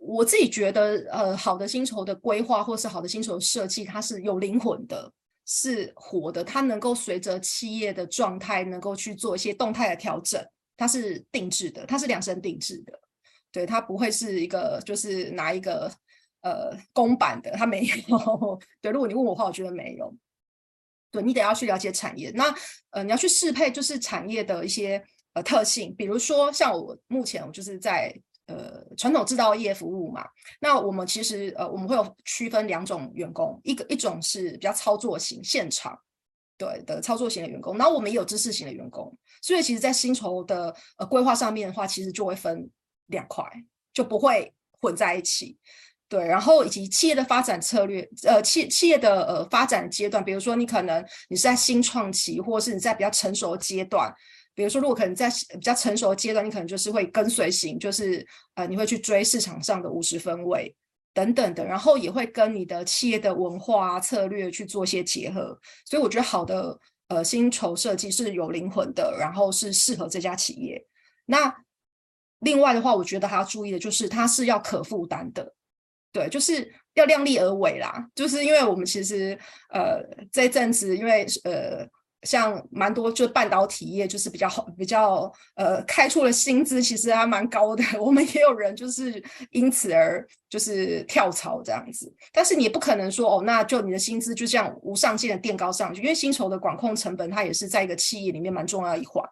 [0.00, 5.12] 我自己觉得，呃，好的薪酬的规划或是好的薪酬设计，它是有灵魂的，
[5.44, 10.40] 是活的，它能够随着企业的状态，能够去做一些动态的调整，
[10.76, 12.98] 它是定制的，它是量身定制的，
[13.50, 15.92] 对，它不会是一个就是拿一个。
[16.46, 18.60] 呃，公版的他没有。
[18.80, 20.14] 对，如果你问我的话，我觉得没有。
[21.10, 22.54] 对，你得要去了解产业，那
[22.90, 28.14] 呃，你要去适配就是产业的一些呃特性，比如说像我目前我就是在
[28.46, 30.24] 呃传统制造业服务嘛，
[30.60, 35.98] 那我们其实呃我们会有区分两种员工，一个一种是比较操作型现场
[36.58, 42.68] 对的操作型的员工，然后我们也有知识型的员工，所以其实在薪酬的呃规划上面的话，其实就会分
[43.06, 43.44] 两块，
[43.92, 45.56] 就不会混在一起。
[46.08, 54.14] 对，然后以及企业的发展策略，呃，企企业的呃发展阶段，比如说你可能你是在新创期，或者是你在比较成熟的阶段，
[54.54, 60.72] 比如说如果可能在比较成熟的阶段，你可能就是会跟随型，就是呃你会去追市场上的五十分位
[61.12, 70.80] 等等的，然后也会跟你的企业的文化啊策略去做一些结合，所以我觉得好的呃薪酬设计是有灵魂的，然后是适合这家企业。
[71.24, 71.52] 那
[72.38, 75.55] 另外的话，我觉得还要注意的就是它是要可负担的。
[76.16, 77.92] 对，就是要量力而为啦。
[78.14, 80.02] 就是因为我们其实呃
[80.32, 81.86] 这一阵子，因为呃
[82.22, 87.84] 像蛮多就半导体业就是比较好，比较呃开出了薪资其实还蛮高的。
[88.00, 92.10] 我们也有人就是因此而就是跳槽这样子。
[92.32, 99.22] 但是你也不可能说哦，那就你的薪资就这样无上限的垫高上去，因为薪酬的管控成本它也是在一个企业里面蛮重要一环。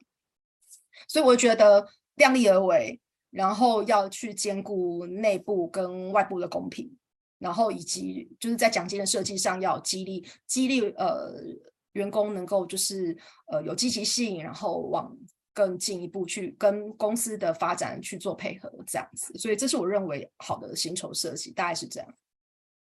[1.09, 3.01] 所以我觉得量力而为。
[3.35, 6.89] 然后要去兼顾内部跟外部的公平，
[7.41, 11.35] 然后以及就是在奖金的设计上要激励激励呃
[11.95, 13.17] 员工能够就是
[13.49, 15.13] 呃有积极性，然后往
[15.53, 22.15] 更进一步去跟公司的发展去做配合这样子，所以这是我认为好的薪酬设计，大概是这样。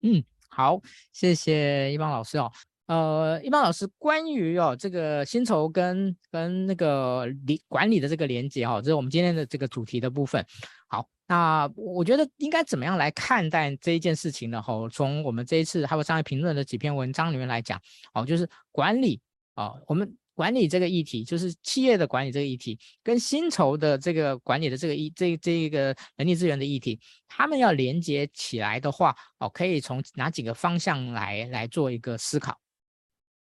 [0.01, 0.81] 嗯，好，
[1.13, 2.51] 谢谢一邦老师哦。
[2.91, 10.45] 呃，一般老师，关于哦这个薪酬跟跟那个理管理的这个连接哈、哦，这是我们今天的这个主题的部分。
[10.89, 14.61] 好，那我觉得应该怎么样来看待这一件事情呢？
[14.61, 17.79] 哈、哦，从我们这一次哈佛商业评论的几篇文章里面来讲，
[18.13, 19.21] 哦，就是管理、
[19.55, 26.99] 哦，我们管理这个议题，就是企业的管理这个议题，跟薪酬的这个管理的这个议这这一个人力资源的议题，
[27.29, 32.59] 他们要连接起来的话，哦，可以从哪几个方向来来做一个思考？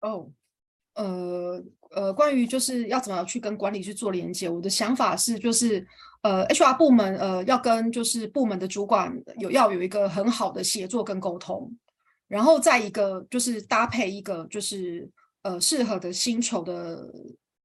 [0.01, 0.29] 哦，
[0.95, 5.85] 呃呃，关于就是要怎么去跟管理去做连接，我的想法是就是
[6.21, 11.71] 呃，HR 部门呃要跟就是部门的主管有要有一个很好的协作跟沟通，
[12.27, 15.09] 然后再一个就是搭配一个就是
[15.43, 17.11] 呃适合的薪酬的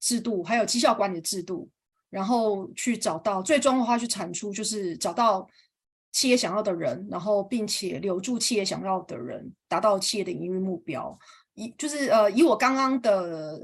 [0.00, 1.68] 制度，还有绩效管理制度，
[2.10, 5.46] 然后去找到最终的话去产出就是找到
[6.12, 11.18] 企业想要的人，然后并且留住企业想要的人，达到企业的营运目标。
[11.54, 13.60] 以就是呃，以我刚刚的，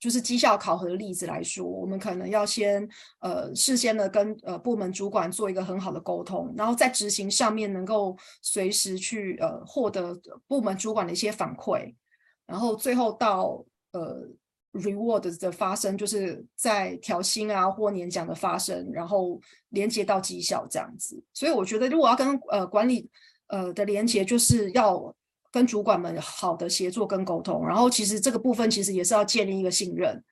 [0.00, 2.88] 就是绩效考核的例子来说，我们可能要先
[3.20, 11.94] 呃事先的跟呃部门主管做一个很好的沟通，然后在执行上面能够随时去呃获得部门主管的一些反馈，
[12.46, 14.26] 然后最后到呃
[14.72, 21.22] reward 的发生，就是在调薪啊或年奖的发生，然后连接到绩效这样子。
[21.32, 23.08] 所以我觉得，如果要跟呃管理
[23.46, 25.14] 呃的连接，就是要。
[25.52, 30.22] 跟主管们好的协作跟沟通，然后其实这个部分其实也是要建立一个信任，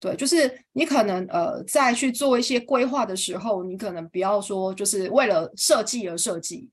[0.00, 6.70] 对，就是你可能呃在去做一些规划的时候，你可能不要说就是为了设计而设计，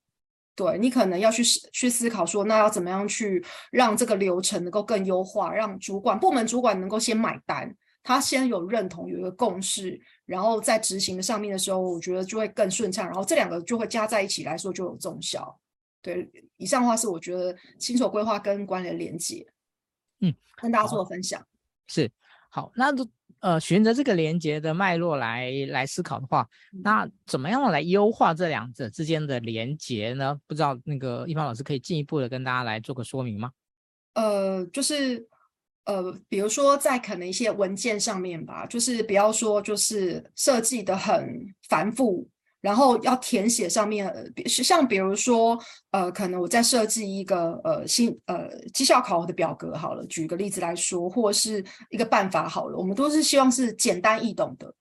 [0.56, 15.60] 对，你可能要去去思考说，那要怎么样去让这个流程能够更优化，让主管部门主管能够先买单，他先有认同，有一个共识，然后在执行的上面的时候，我觉得就会更顺畅，然后这两个就会加在一起来说就有综效。
[16.02, 19.46] 对，以上的话是我觉得薪酬规划跟管理的连接，
[20.22, 21.46] 嗯，跟大家做分享。
[21.88, 22.10] 是，
[22.50, 22.94] 好，那
[23.42, 26.48] 呃，循着这个连接的脉络来来思考的话，
[26.84, 30.40] 那怎么样来优化这两者之间的连接呢？
[30.46, 33.52] 不知道那个一方老师可以进一步的跟大家来做个说明吗？
[34.14, 35.26] 呃，就是
[35.86, 42.30] 呃，比如说在可能一些文件上面吧，就是不要说就是设计的很繁复。
[42.62, 44.14] 然后要填写上面，
[44.46, 45.58] 是像比如说，
[45.92, 54.74] 呃，可能我在设计一个呃新呃绩效考核的表格好了，举个例子来说，或是一个办法好了，我们都是希望是简单易懂的，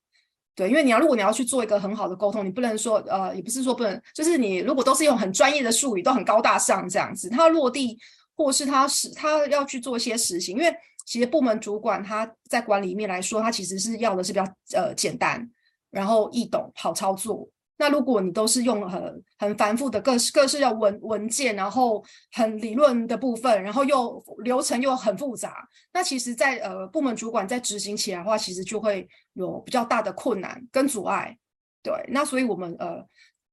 [0.57, 7.97] 对，因为你要如果你要去做一个很好的沟通，你不能说呃，也不是说不能，就是你如果都是用很专业的术语，都很高大上这样子，它落地
[8.35, 10.75] 或是它是它要去做一些实行，因为
[11.07, 14.45] 其实部门主管他在管理面来说，他其实是要的是比较
[14.77, 15.49] 呃简单，
[15.91, 17.49] 然后易懂，好操作。
[17.81, 31.39] 那如果你都是用很很繁复的各式各式的文文件，然后很理论的部分，然后又流程又很复杂，那其实在，在呃部门主管在执行起来的话，其实就会有比较大的困难跟阻碍。
[31.81, 33.01] 对，那所以我们呃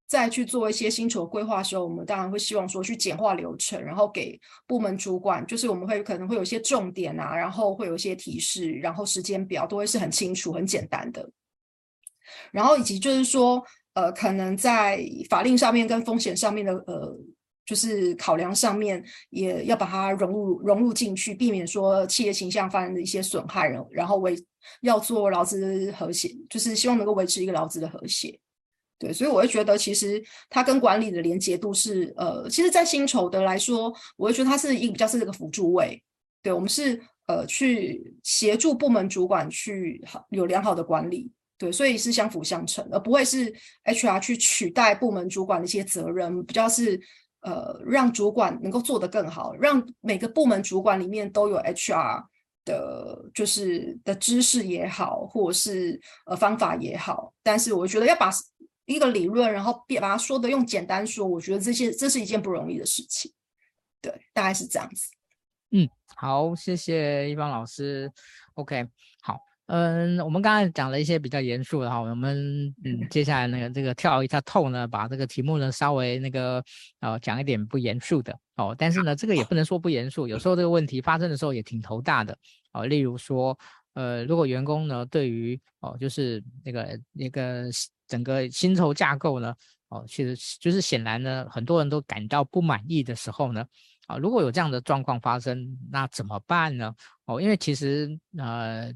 [0.07, 11.29] 在去做一些薪酬规划的时候，我们当然会希望说去简化流程，然后给部门主管，就是我们会可能会有一些重点啊，然后会有一些提示，然后时间表都会是很清楚、很简单的，
[12.51, 13.63] 然后以及就是说。
[13.95, 17.17] 呃，可能在法令上面跟风险上面的呃，
[17.65, 24.37] 就是考量上面，也要把它融入融入进去，避免说企业形象发生的一些损害，然后然后为
[24.81, 28.39] 要做劳资和谐，就是希望能够维持一个劳资的和谐。
[28.97, 36.01] 对，所以我会觉得其实它跟管理的连结度是呃，其实，在薪酬的来说，我会觉得它是一个比较是这个辅助位。
[36.41, 41.31] 对，我们是呃去协助部门主管去有良好的管理。
[41.57, 43.53] 对，所以是相辅相成，而不会是
[43.85, 46.99] HR 去取代部门主管的一些责任，比较是
[47.41, 52.25] 呃让主管能够做得更好，让每个部门主管里面都有 HR
[52.65, 57.33] 的，就是的知识也好，或者是呃方法也好。
[57.41, 58.29] 但是我觉得要把
[58.85, 63.31] 一个理论，然后别把它说的用简单说，我觉得这些这是一件不容易的事情。
[64.01, 65.07] 对，大概是这样子。
[65.71, 68.11] 嗯，好，谢谢一方老师。
[68.55, 68.87] OK，
[69.21, 69.39] 好。
[69.67, 76.63] 嗯，我们刚才讲了一些比较严肃的哈，我们嗯接下来那个这个跳一下透呢，把这个题目呢稍微那个
[76.99, 82.37] 呃讲一点不严肃的哦，但是呢这个也不能说不严肃，有时候这个问题发生的时候也挺头大的
[82.73, 83.57] 哦，例如说
[83.95, 87.63] 呃如果员工呢对于哦就是那个那个
[88.07, 89.51] 整个薪酬架构呢
[89.89, 93.65] 哦其实就是显然呢很多人都感到不满意的时候呢
[94.05, 96.93] 啊如果有这样的状况发生，那怎么办呢？
[97.25, 98.93] 哦，因为其实呃。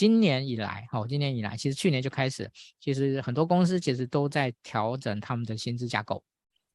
[0.00, 6.24] 今年以来，哦，今年以来，其实去年就开始，其实很多公司其实都在调整他们的薪资架构。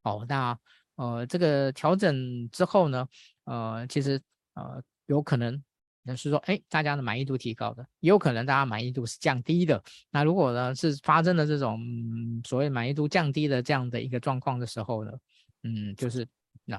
[0.03, 0.55] 哦，那
[0.95, 3.07] 呃，这个调整之后呢，
[3.45, 4.21] 呃，其实
[4.53, 5.59] 呃，有可能
[6.15, 9.83] 是说，哎，大家的满意度提高的，也有可能大家满意度是降低的。
[10.11, 11.81] 那如果呢是发生了这种、
[12.45, 15.11] 所谓满意度降低的这样的一个状况的时候呢，
[15.63, 16.27] 嗯，就是
[16.63, 16.77] 那，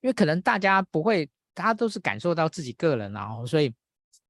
[0.00, 3.74] 因为可能大家不会，大家都是感受到自己个人，然后所以。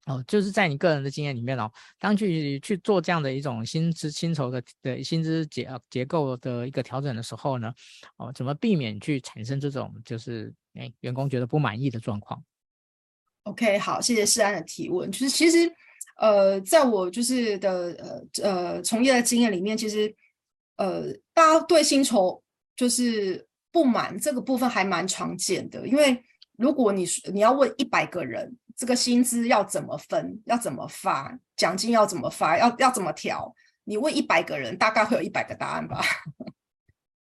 [0.09, 7.73] 哦，就是在你个人的经验里面哦，当去去做这样的一种薪资薪酬的的薪资结结构的一个调整的时候呢，
[8.17, 12.43] 哦，怎么避免去产生这种就是哎员工觉得不满意的状况
[13.43, 15.11] ？OK，好，谢谢世安的提问。
[15.13, 15.71] 就是其实，
[16.17, 17.95] 呃，在我就是的
[18.43, 20.15] 呃呃从业的经验里面，其实
[20.77, 22.43] 呃，大家对薪酬
[22.77, 25.87] 就是不满这个部分还蛮常见的。
[25.87, 26.23] 因为
[26.59, 33.55] 如果你你要问一百个人，这个薪资要怎么分，要怎么发，奖金要怎么发，要要怎么调，
[33.85, 36.03] 你问一百个人，大概会有一百个答案吧。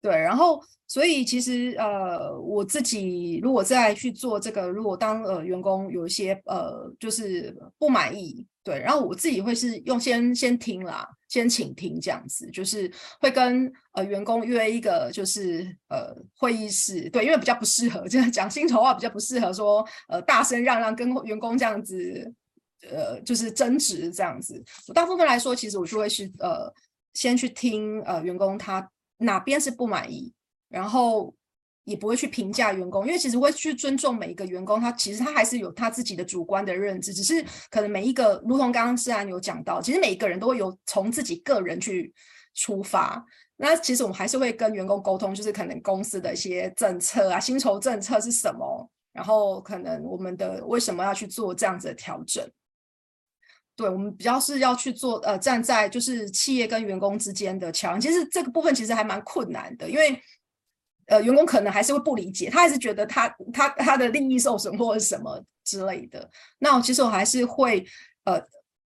[0.04, 22.30] 对，然后所以其实呃，我自己如果再去做这个，如果当呃员工有一些呃就是不满意，对，然后我自己会是用先先听啦，先倾听这样子，就是会跟呃员工约一个就是呃会议室，对，因为比较不适合，这样讲薪酬话比较不适合说呃大声嚷嚷跟员工这样子
[22.90, 24.62] 呃就是争执这样子。
[24.86, 26.70] 我大部分来说，其实我就会是呃
[27.14, 28.86] 先去听呃员工他。
[29.18, 30.32] 哪边是不满意，
[30.68, 31.34] 然后
[31.84, 42.12] 也不会去评价员工，因为其实会去尊重每一个员工，他其实他还是有他自己的主观的认知，只是可能每一个，如同刚刚世安有讲到，其实每一个人都会有从自己个人去
[42.54, 43.24] 出发。
[43.56, 52.44] 那其实我们还是会跟员工沟通，就是可能公司的一些政策啊，薪酬政策是什么，然后可能我们的为什么要去做这样子的调整。
[53.76, 57.98] 对，我们比较是要去做，呃，站在就是企业跟员工之间的桥。
[57.98, 60.16] 其实这个部分其实还蛮困难的，因为
[61.06, 66.30] 呃，员工可能还是会不理解，他还是觉得他他他的利益受损或者什么之类的。
[66.60, 67.84] 那其实我还是会
[68.24, 68.40] 呃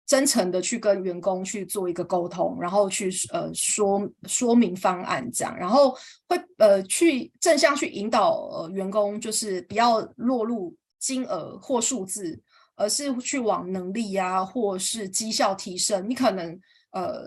[0.05, 5.97] 真诚的去跟员工去做一个沟通，然后去呃说说明方案这样，然后
[6.27, 12.39] 会呃去正向去引导呃员工，就是不要落入金额或数字。
[12.75, 16.59] 而是去往能力呀、啊，或是绩效提升，你可能
[16.91, 17.25] 呃，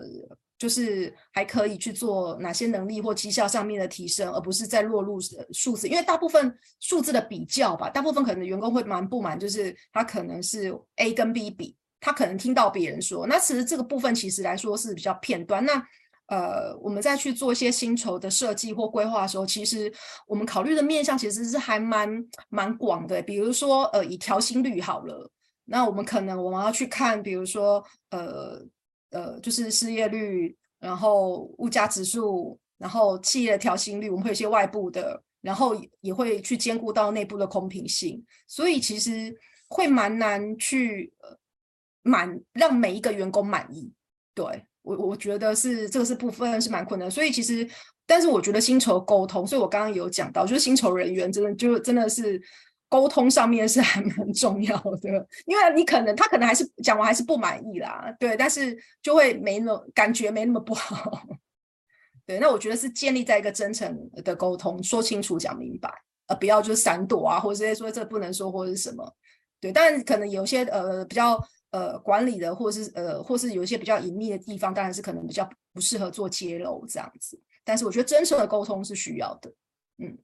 [0.57, 5.19] 就是还可以去做哪些能力或绩效上面的提升，而不是在落入
[5.51, 5.87] 数字。
[5.87, 15.63] 因为大部分数字的比较吧，大部分可能员工会蛮不满，就是他可能是 A 跟 B 比，他可能听到别人说，那其实这个部分其实来说是比较片段。
[15.65, 15.81] 那
[16.27, 19.91] 呃，我们再去做一些薪酬的设计或规划的时候，其实
[20.27, 23.19] 我们考虑的面向其实是还蛮蛮广的。
[23.21, 25.31] 比如说呃，以调薪率好了。
[25.71, 28.59] 那我们可能我们要去看，比如说，呃
[29.11, 39.31] 呃，就是失业率，然后物价指数，然后企业的调薪率，我们会有一些外部的，然后也会去兼顾到内部的公平性，所以其实
[39.67, 41.13] 会蛮难去
[42.01, 43.93] 满让每一个员工满意。
[44.33, 47.69] 对，我我觉得是这个是部分是蛮困难，所以其实，
[48.07, 52.41] 但是我觉得薪酬沟通，所以我刚刚有讲到，就是薪酬人员真的就真的是。
[52.89, 61.21] 沟通上面是还 蛮重要的，因为你可能他可能还是讲完还是不满意啦，对，但是就会没那么感觉没那么不好，
[62.25, 65.93] 对，那我觉得是建立在一个真诚的沟通，说清楚讲明白，
[66.25, 69.15] 呃，不要就是闪躲啊，或者是说这不能说或者是什么，
[69.61, 79.53] 对，但可能有些呃比较呃管理的，或是呃或是有一些比较隐秘的地方，当然是可能比较不适合做揭露这样子，但是我觉得真诚的沟通是需要的，
[79.99, 80.17] 嗯。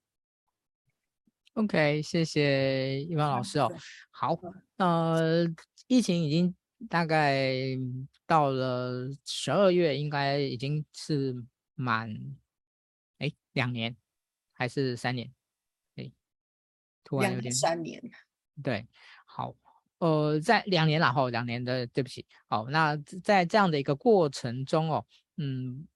[1.55, 3.71] OK，谢谢一凡老师哦。
[4.11, 4.37] 好，
[4.75, 5.45] 呃，
[5.87, 6.53] 疫情已经
[6.89, 7.49] 大概
[8.27, 11.33] 到了十二月，应该已经是
[11.73, 12.13] 满
[13.19, 13.95] 哎两年
[14.51, 15.33] 还是三年？
[15.95, 16.11] 哎，
[17.05, 18.03] 突然有点三年。
[18.61, 18.85] 对，
[19.25, 19.55] 好，
[19.99, 22.25] 呃，在两年然后两年的，对不起。
[22.47, 25.05] 好，那在这样的一个过程中哦，
[25.37, 25.87] 嗯，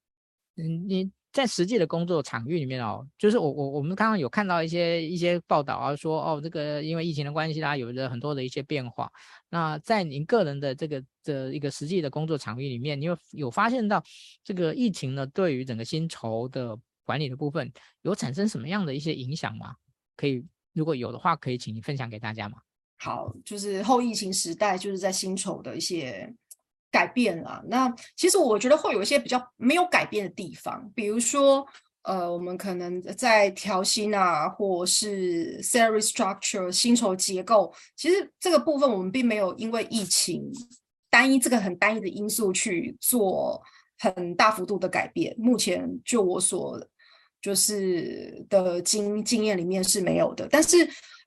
[0.55, 1.11] 你。
[1.31, 9.11] 在实际的工作场域里面哦，就是我我我们刚刚有看到一些一些报道啊，说哦，这个因为疫情的关系啦，有着很多的一些变化。
[9.49, 14.03] 那在您个人的这个的一个实际的工作场域里面，你有有发现到
[14.43, 16.75] 这个疫情呢，对于整个薪酬的
[17.05, 17.71] 管理的部分
[18.01, 19.75] 有产生什么样的一些影响吗？
[20.15, 22.57] 可以，如果有的话，可以请你分享给大家吗？
[22.97, 26.33] 好，就是后疫情时代，就是在薪酬的一些。
[26.91, 31.65] 改变了，那其实我觉得会有一些比较没有改变的地方，比如说，
[32.03, 40.51] 呃，我们可能在调薪啊，或是 salary structure 薪酬结构，其实这个部分我们并没有因为疫情
[41.09, 43.61] 单一这个很单一的因素去做
[43.99, 45.35] 很大幅度的改变。
[45.37, 46.79] 目前就我所
[47.41, 50.77] 就是的经经验里面是没有的，但是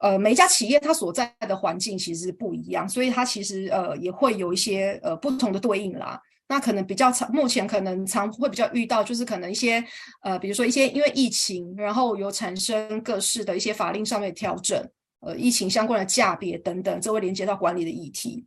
[0.01, 6.21] 呃，每一家企业它所在的环境其实不一样，所以它其实呃也会有一些呃不同的对应啦。
[6.49, 9.83] 那可能比较常，目前可能常会比较遇到，就是可能一些
[10.23, 14.87] 呃，比如说一些因为疫情，然后有产生各式的一些法令上面的调整，
[15.21, 18.45] 呃，疫情相关的价别等等，这会连接到管理的议题。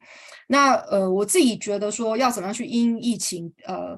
[0.47, 3.97] 那呃，我自己觉得说要怎么样去因疫情呃。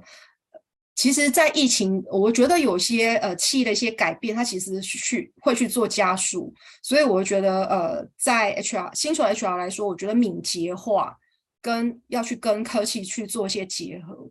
[0.97, 11.15] 其实，在疫情，我觉得有些呃企业的一些改变，它其实去会去做加速，所以我觉得呃，在 HR 新手 HR 来说，我觉得敏捷化
[11.61, 14.27] 跟要去跟科技去做一些结合，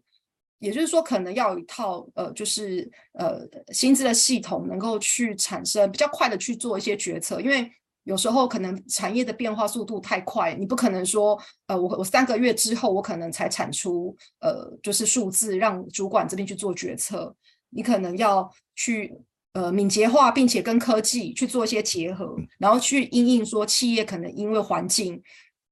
[0.59, 7.71] 也就是说，可能要有一套呃，就是呃薪资的系统，能够去产生比较快的去做一些决策，因为。
[8.07, 11.37] 有时候可能产业的变化速度太快，你不可能说，
[11.67, 17.35] 呃，我我三个月之后我可能才产出，呃，就是数字让主管这边去做决策。
[17.69, 19.13] 你可能要去
[19.55, 25.21] 呃敏捷化，并且跟科技去做一些结合，然后去因应说企业可能因为环境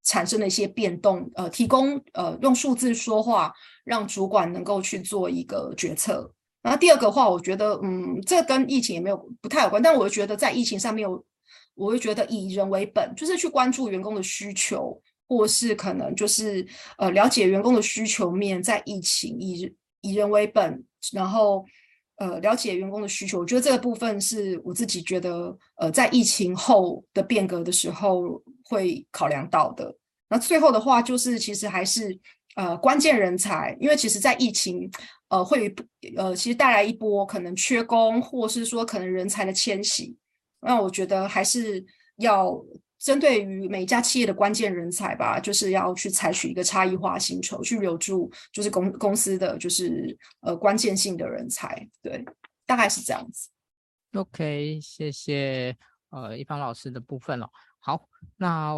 [0.03, 3.53] 产生的一些变动，呃，提供呃用数字说话，
[3.85, 6.29] 让主管能够去做一个决策。
[6.63, 11.25] 然后第二个话，我觉得，嗯，这跟疫情也没有不太有关，但我觉得在疫情上面有。
[11.75, 16.65] 我会觉得以人为本，就是去关注员工的需求，或是可能就是
[16.99, 21.65] 呃了解员工的需求面，在疫情以以人为本，然后
[22.17, 23.41] 呃了解员工的需求。
[23.41, 29.95] 我觉得这个部分是我自己觉得呃在疫情后的变革的时候会考量到的。
[30.29, 32.17] 那最后的话就是其实还是
[32.57, 34.91] 呃关键人才，因为其实在疫情
[35.29, 35.75] 呃会
[36.17, 40.17] 呃其实带来一波可能缺工，或是说可能人才的迁徙。
[40.65, 41.85] 那我觉得还是
[42.17, 42.59] 要
[42.99, 52.25] 针对于每一家企业的关键人才吧，就是要去采取一个差异化薪酬，去留住就是公公司的就是呃关键性的人才，对，
[52.65, 53.51] 大概是这样子。
[54.15, 55.77] OK，谢谢
[56.09, 57.47] 呃一方老师的部分了。
[57.79, 58.75] 好，那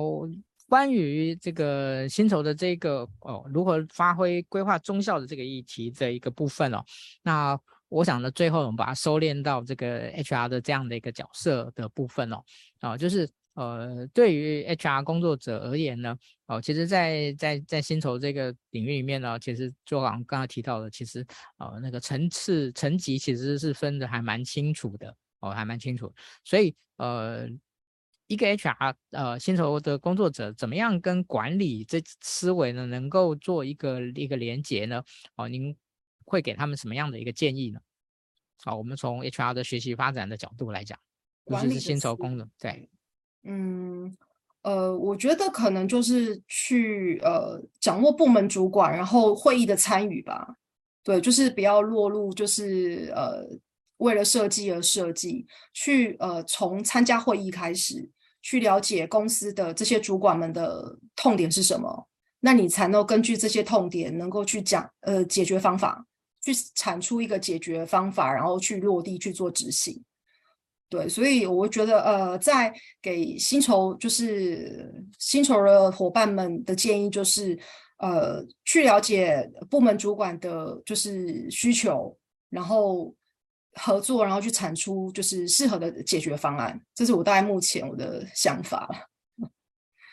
[0.68, 6.84] 关于这个薪酬的这个哦如何发挥规划中效的这个议题的一个部分哦，
[7.22, 7.56] 那。
[7.88, 12.42] 我想呢，最后我们把它收敛到这个 HR 的这样的一个角色的部分哦，
[12.80, 16.16] 啊，就是呃，对于 HR 工作者而言呢，
[16.46, 21.24] 哦，其实在，在在薪酬这个领域里面呢，其实就好像刚刚提到的，其实
[21.58, 26.12] 呃那个层次层级其实是分的还蛮清楚的哦，还蛮清楚，
[26.44, 27.48] 所以呃，
[28.26, 35.02] 一个 HR 呃薪酬的工作者怎么样跟管理这思维呢，能够做一个一个连接呢？
[35.36, 35.76] 哦，您。
[36.26, 37.80] 会给他们什么样的一个建议呢？
[38.62, 40.98] 好，我们从 HR 的学习发展的角度来讲，
[41.46, 42.88] 尤其是薪酬功能，对，
[43.44, 44.16] 嗯，
[44.62, 50.56] 呃，我觉得可能就是去呃掌握部门主管，然后会议的参与吧，
[51.04, 53.46] 对，就是不要落入就是呃
[53.98, 58.10] 为了设计而设计，去呃从参加会议开始，
[58.42, 62.08] 去了解公司的这些主管们的痛点是什么，
[62.40, 66.04] 那你才能根据这些痛点，能够去讲呃解决方法。
[66.54, 70.00] 去产出一个解决方法，然后去落地去做执行。
[70.88, 72.72] 对，所以我觉得，呃，在
[73.02, 77.58] 给薪酬就是薪酬的伙伴们的建议就是，
[77.98, 82.16] 呃，去了解部门主管的就是需求，
[82.50, 83.12] 然后
[83.72, 86.80] 合作，然后去产出就是适合的解决方案。
[86.94, 88.88] 这是我大概目前我的想法。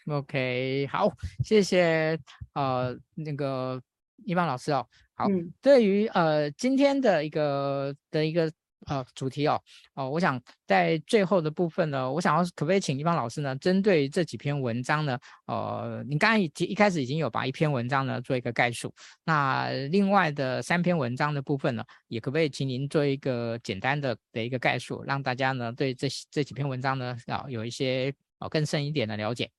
[0.07, 1.07] OK，好，
[1.45, 2.19] 谢谢，
[2.55, 3.79] 呃，那个
[4.25, 4.84] 一曼老师哦。
[5.16, 8.51] 好，嗯、对于呃今天的一个的一个
[8.88, 9.61] 呃主题哦
[9.93, 18.93] 哦，我想在最后的部分呢，我想要可不可以请一方老师呢，针对这几篇文章呢，呃，你刚才已经一开始已经有把一篇文章呢做一个概述，
[19.24, 29.49] 那另外的三篇文章的部分呢，也可不可以请您做一个简单的的一个概述，让大家呢对这这几篇文章呢啊有一些呃更深一点的了解。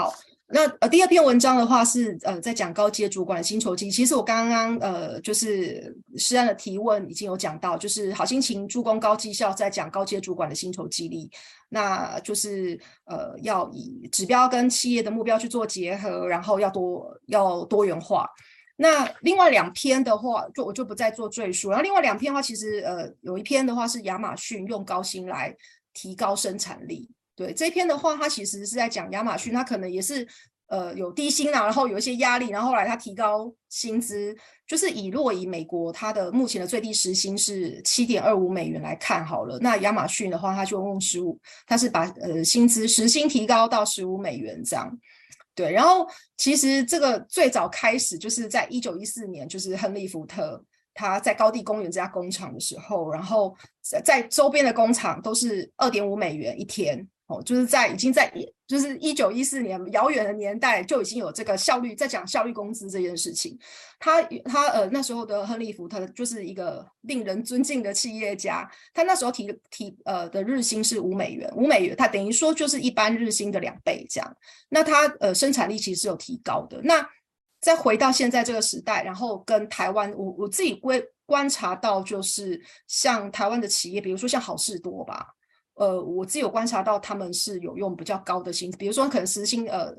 [0.00, 0.14] 好。
[0.52, 3.90] 那呃，第二篇文章的话是呃，在讲高阶主管的薪酬激励。
[3.92, 11.30] 其实我刚刚呃，就是诗安的提问已经有讲到，就是好心情助攻高绩效，在讲高阶主管的薪酬激励。
[11.68, 18.28] 那就是呃，要以指标跟企业的目标去做结合，然后要多要多元化。
[18.74, 21.70] 那另外两篇的话，就我就不再做赘述。
[21.70, 25.54] 然后另外两篇的话，其实呃，有一篇的话是亚马逊用高薪来
[25.92, 27.08] 提高生产力。
[27.34, 30.26] 对，这篇的话，它其实是在讲亚马逊，它可能也是
[30.66, 44.98] 呃有低薪啊，然后有一些压力，然后后来它提高薪资，就是以若以美国它的目前的最低时薪是七点二五美元来看好了，那亚马逊的话，它就用十五，它是把呃薪资时薪提高到十五美元这样。
[45.54, 46.06] 对，然后
[46.36, 50.62] 其实这个最早开始就是在一九一四年，就是亨利福特
[50.94, 57.08] 他在高地公园这家工厂的时候，然后在在周边的工厂都是二点五美元一天。
[57.30, 58.28] 哦，就是在已经在
[58.66, 63.56] 就是一九一四年遥远的年代就已经有这个效率，在讲效率工资这件事情。
[64.00, 74.36] 他他呃那时候的亨利福特就是一个令人尊敬的企业家，他那时候提提呃的日薪是五美元，五美元，他等于说就是一般日薪的两倍这样。
[74.68, 76.80] 那他呃生产力其实是有提高的。
[76.82, 77.08] 那
[77.60, 85.26] 再回到现在这个时代，然后跟台湾，我我自己观观察到，就是像台湾的企业，比如说像好事多吧，
[85.74, 89.94] 呃，我自己有观察到他们是有用比较高的薪，比如说可能时薪，呃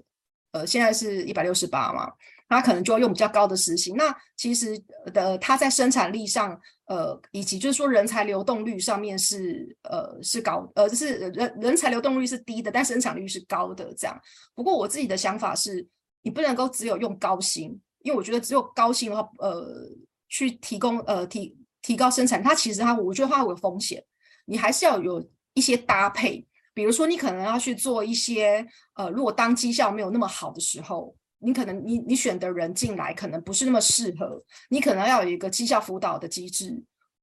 [0.52, 2.12] 呃，现在是一百六十八嘛。
[2.48, 4.78] 他可能就要用比较高的时薪，那其实
[5.14, 14.20] 的他在生产力上，呃，以及就是说人才流动率上面是呃是高，呃，就是人人才流动率是低的，但生产率是高的这样。
[14.54, 15.88] 不过我自己的想法是，
[16.24, 19.88] 你不能够只有用高薪，因为我觉得只有高薪的话，呃，
[20.28, 24.04] 去提供呃提提高生产，它其实它我觉得它会有风险，
[24.44, 31.16] 你还是要有一些搭配，比如说你可能要去做一些呃，如果当绩效没有那么好的时候。
[31.44, 34.40] 你可能你你选的人进来可能不是那么适合，
[34.70, 36.80] 你可能要有一个绩效辅导的机制，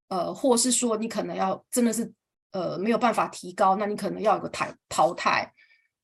[0.09, 2.13] 呃，或是说你可能要真的是
[2.51, 5.49] 呃没有办法提高，那你可能要有个淘淘汰，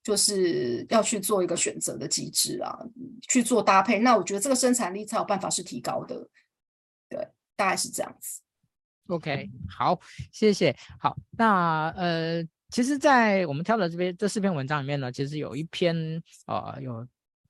[0.00, 2.78] 就是要去做一个选择的机制啊，
[3.26, 3.98] 去做搭配。
[3.98, 6.28] 那我觉得这个生产力才有办法是提高的，
[7.08, 7.18] 对，
[7.56, 8.42] 大概是这样子。
[9.08, 9.98] OK，好，
[10.32, 10.74] 谢谢。
[10.98, 17.06] 好，那呃，其实，在我们挑的这边这四篇文章里面呢，其实有一篇呃有。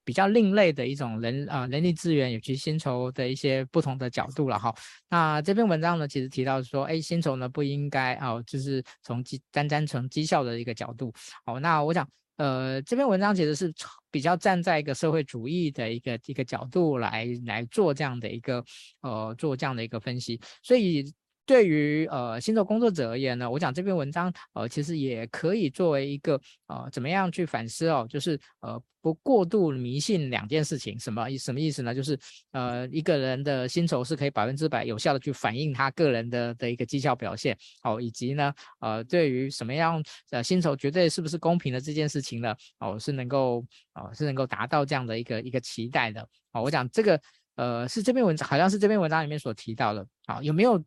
[0.07, 4.71] 比较另类的一种人啊、呃，人力资源以及薪酬的一些不同的角度了哈。
[5.09, 11.11] 那这篇文章呢，其实提到说，哎，薪酬呢不应该啊、哦，就是从绩单单从绩效的一个角度。
[11.47, 13.73] 好，那我想，呃，这篇文章其实是
[14.11, 18.63] 比较站在一个社会主义的一个一个角度来来做这样的一个
[19.01, 21.11] 呃做这样的一个分析，所以。
[21.47, 31.95] 对于呃薪酬工作者而言呢，我讲这篇文章呃其实也可以作为一个呃怎么样去反思哦，就是呃不过度迷信两件事情，什么什么意思呢？
[31.95, 32.18] 就是
[32.53, 43.62] 呃一个人的薪酬是可以百分之百有效的去反映他个人的的一个绩效表现哦，以及呢呃对于什么样呃薪酬绝对是不是公平的这件事情呢哦是能够
[43.95, 47.20] 哦是能够达到这样的一个一个期待的哦，我讲这个。
[47.57, 50.83] 呃，是这篇文章，好像是这篇文章里面所提到的，好，有没有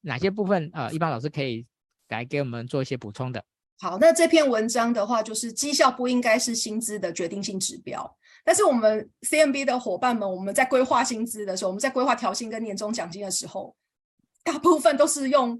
[0.00, 1.66] 哪些部分呃，一般老师可以
[2.08, 3.44] 来给我们做一些补充的？
[3.78, 13.76] 好，那这篇文章的话，就是绩效不应该是薪资的决定性指标，但是我们 CMB 的伙伴们，我们在规划薪资的时候，我们在规划调薪跟年终奖金的时候，
[14.42, 15.58] 大部分都是用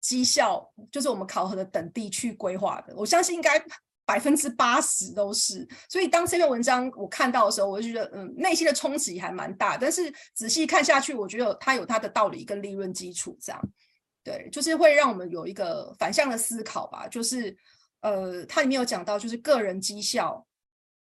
[0.00, 3.64] 绩效，就是我们考核的等地去规划的，我相信应该。
[4.10, 9.76] 百分之八十都是，所以当这篇文章我看到的时候，我就觉得，嗯，内心的冲击还蛮大。
[9.76, 13.62] 但是仔细看下去，我觉得它有它的道理跟利润基础，这样，
[14.24, 17.06] 对，就是会让我们有一个反向的思考吧。
[17.06, 17.56] 就是，
[18.00, 20.44] 呃，它里面有讲到，就是个人绩效，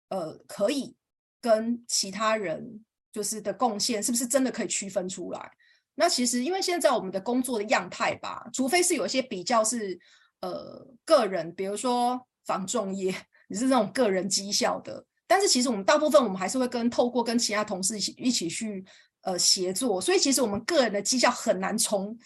[0.08, 0.96] 呃，可以
[1.42, 2.82] 跟其他人
[3.12, 5.52] 就是的贡献，是不是真的可以区分出来？
[5.96, 10.00] 那其实因为现在我们的工作的样态吧，除非是有一些比较是，
[10.40, 12.26] 呃，个人，比如说。
[12.46, 13.14] 防重业，
[13.48, 18.86] 你是那种个人绩效的，但是其实我们大部分我们还是会跟透过跟其他同事一起一起去
[19.22, 22.18] 呃协作，所以其实我们个人的绩效很难从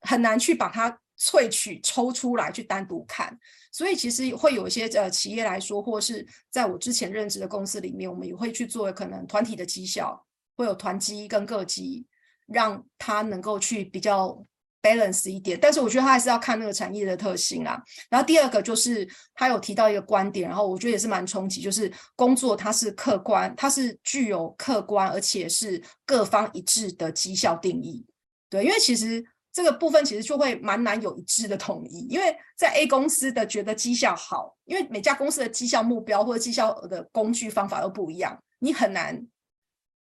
[0.00, 3.38] 很难去把它萃取抽出来去单独看，
[3.70, 12.06] 所以其实会有一些呃企业来说，或是在我之前任职的公司里面，我们也会去做可能团体的绩效，会有团绩跟个绩，
[12.46, 14.46] 让它能够去比较。
[14.82, 17.80] Balance 一点，但是我觉得他还是要看那个产业的特性啊。
[18.08, 28.04] 然后第二个就是他有提到一个观点，然后我觉得也是蛮冲击，就是工作它是客观，它是具有客观而且是各方一致的绩效定义。
[28.48, 39.26] 对，因为其实这个部分其实就会蛮难有一致的统一，因为在 A 公司的觉得绩效好，因为每家公司的绩效目标或者绩效的工具方法都不一样，你很难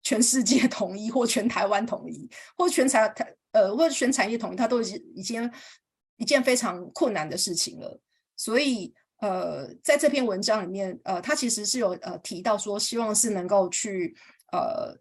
[0.07, 3.35] 全世界 统一或全台湾统一或全产台。
[3.53, 5.51] 呃，或全产业统一，它都已经已经
[6.17, 7.99] 一件非常困难的事情了。
[8.35, 14.15] 所以，呃，在这篇文章里面，呃，他其实是有呃提到说，希望是能够去
[14.51, 14.95] 呃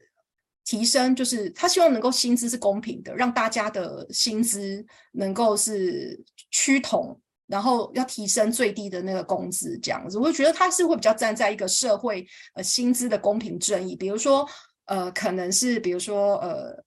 [0.64, 4.82] 提升，就是他希望能够薪资是公平的，让大家的薪资
[5.12, 6.18] 能够是
[6.50, 10.18] 趋同，然后要提升最低的那个工资这样子。
[10.18, 14.48] 我觉得他是会比较站在一个社会呃薪资的公平正义，比如说
[14.87, 16.84] 呃，可能是比如说呃。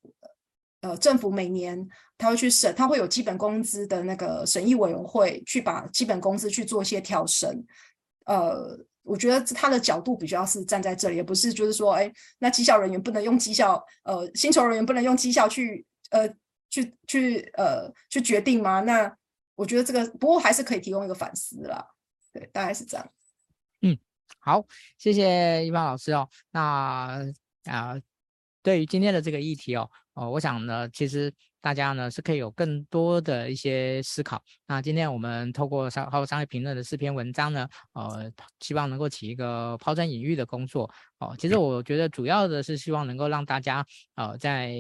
[0.82, 1.86] 呃，政府每年
[2.18, 7.66] 他会去审，他会有基本工资的那个审议委员会去把基本工资去做一些调升。
[8.28, 16.34] 呃，我觉得他的角度比较是站在这里，也不是就是说，哎，那绩效人员不能用绩效，呃，薪酬人员不能用绩效去，呃，
[16.70, 18.80] 去去呃去决定吗？
[18.80, 19.14] 那
[19.56, 21.86] 我觉得这个不过还是可以提供一个反思啦。
[22.32, 23.06] 对，大概是这样。
[23.82, 24.00] 嗯，
[24.40, 24.66] 好，
[24.98, 26.30] 谢谢一方老师哦。
[26.52, 27.22] 那
[27.66, 27.96] 啊。
[28.62, 34.42] 对于今天的这个议题哦，哦，我想呢，其实大家呢是可以有更多的一些思考。
[34.68, 40.90] 那今天我们透过商号商业评论的四篇文章呢，呃，希望能够起一个抛砖引玉的工作。
[41.20, 43.86] 哦，其实我觉得主要的是希望能够让大家
[44.16, 44.74] 呃在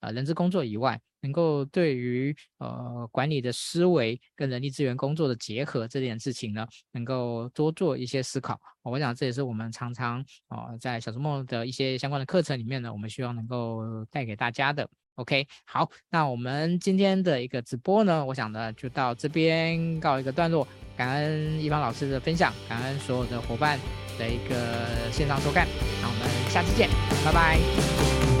[0.00, 8.54] 呃人资工作以外，能够对于呃管理的思维跟人力资源工作的结合这件事情呢，能够多做一些思考。
[8.82, 14.86] 哦，我想这也是我们常常呃在小周末的一些相关的课程里面呢，我们希望能够带给大家的。
[15.16, 20.66] OK，好，那我们今天的一个直播呢，我想呢就到这边告一个段落。
[20.96, 23.78] 感恩一方老师的分享，感恩所有的伙伴
[24.18, 25.66] 的一个线上收看。
[26.00, 26.88] 那我们下期见，
[27.24, 28.35] 拜拜。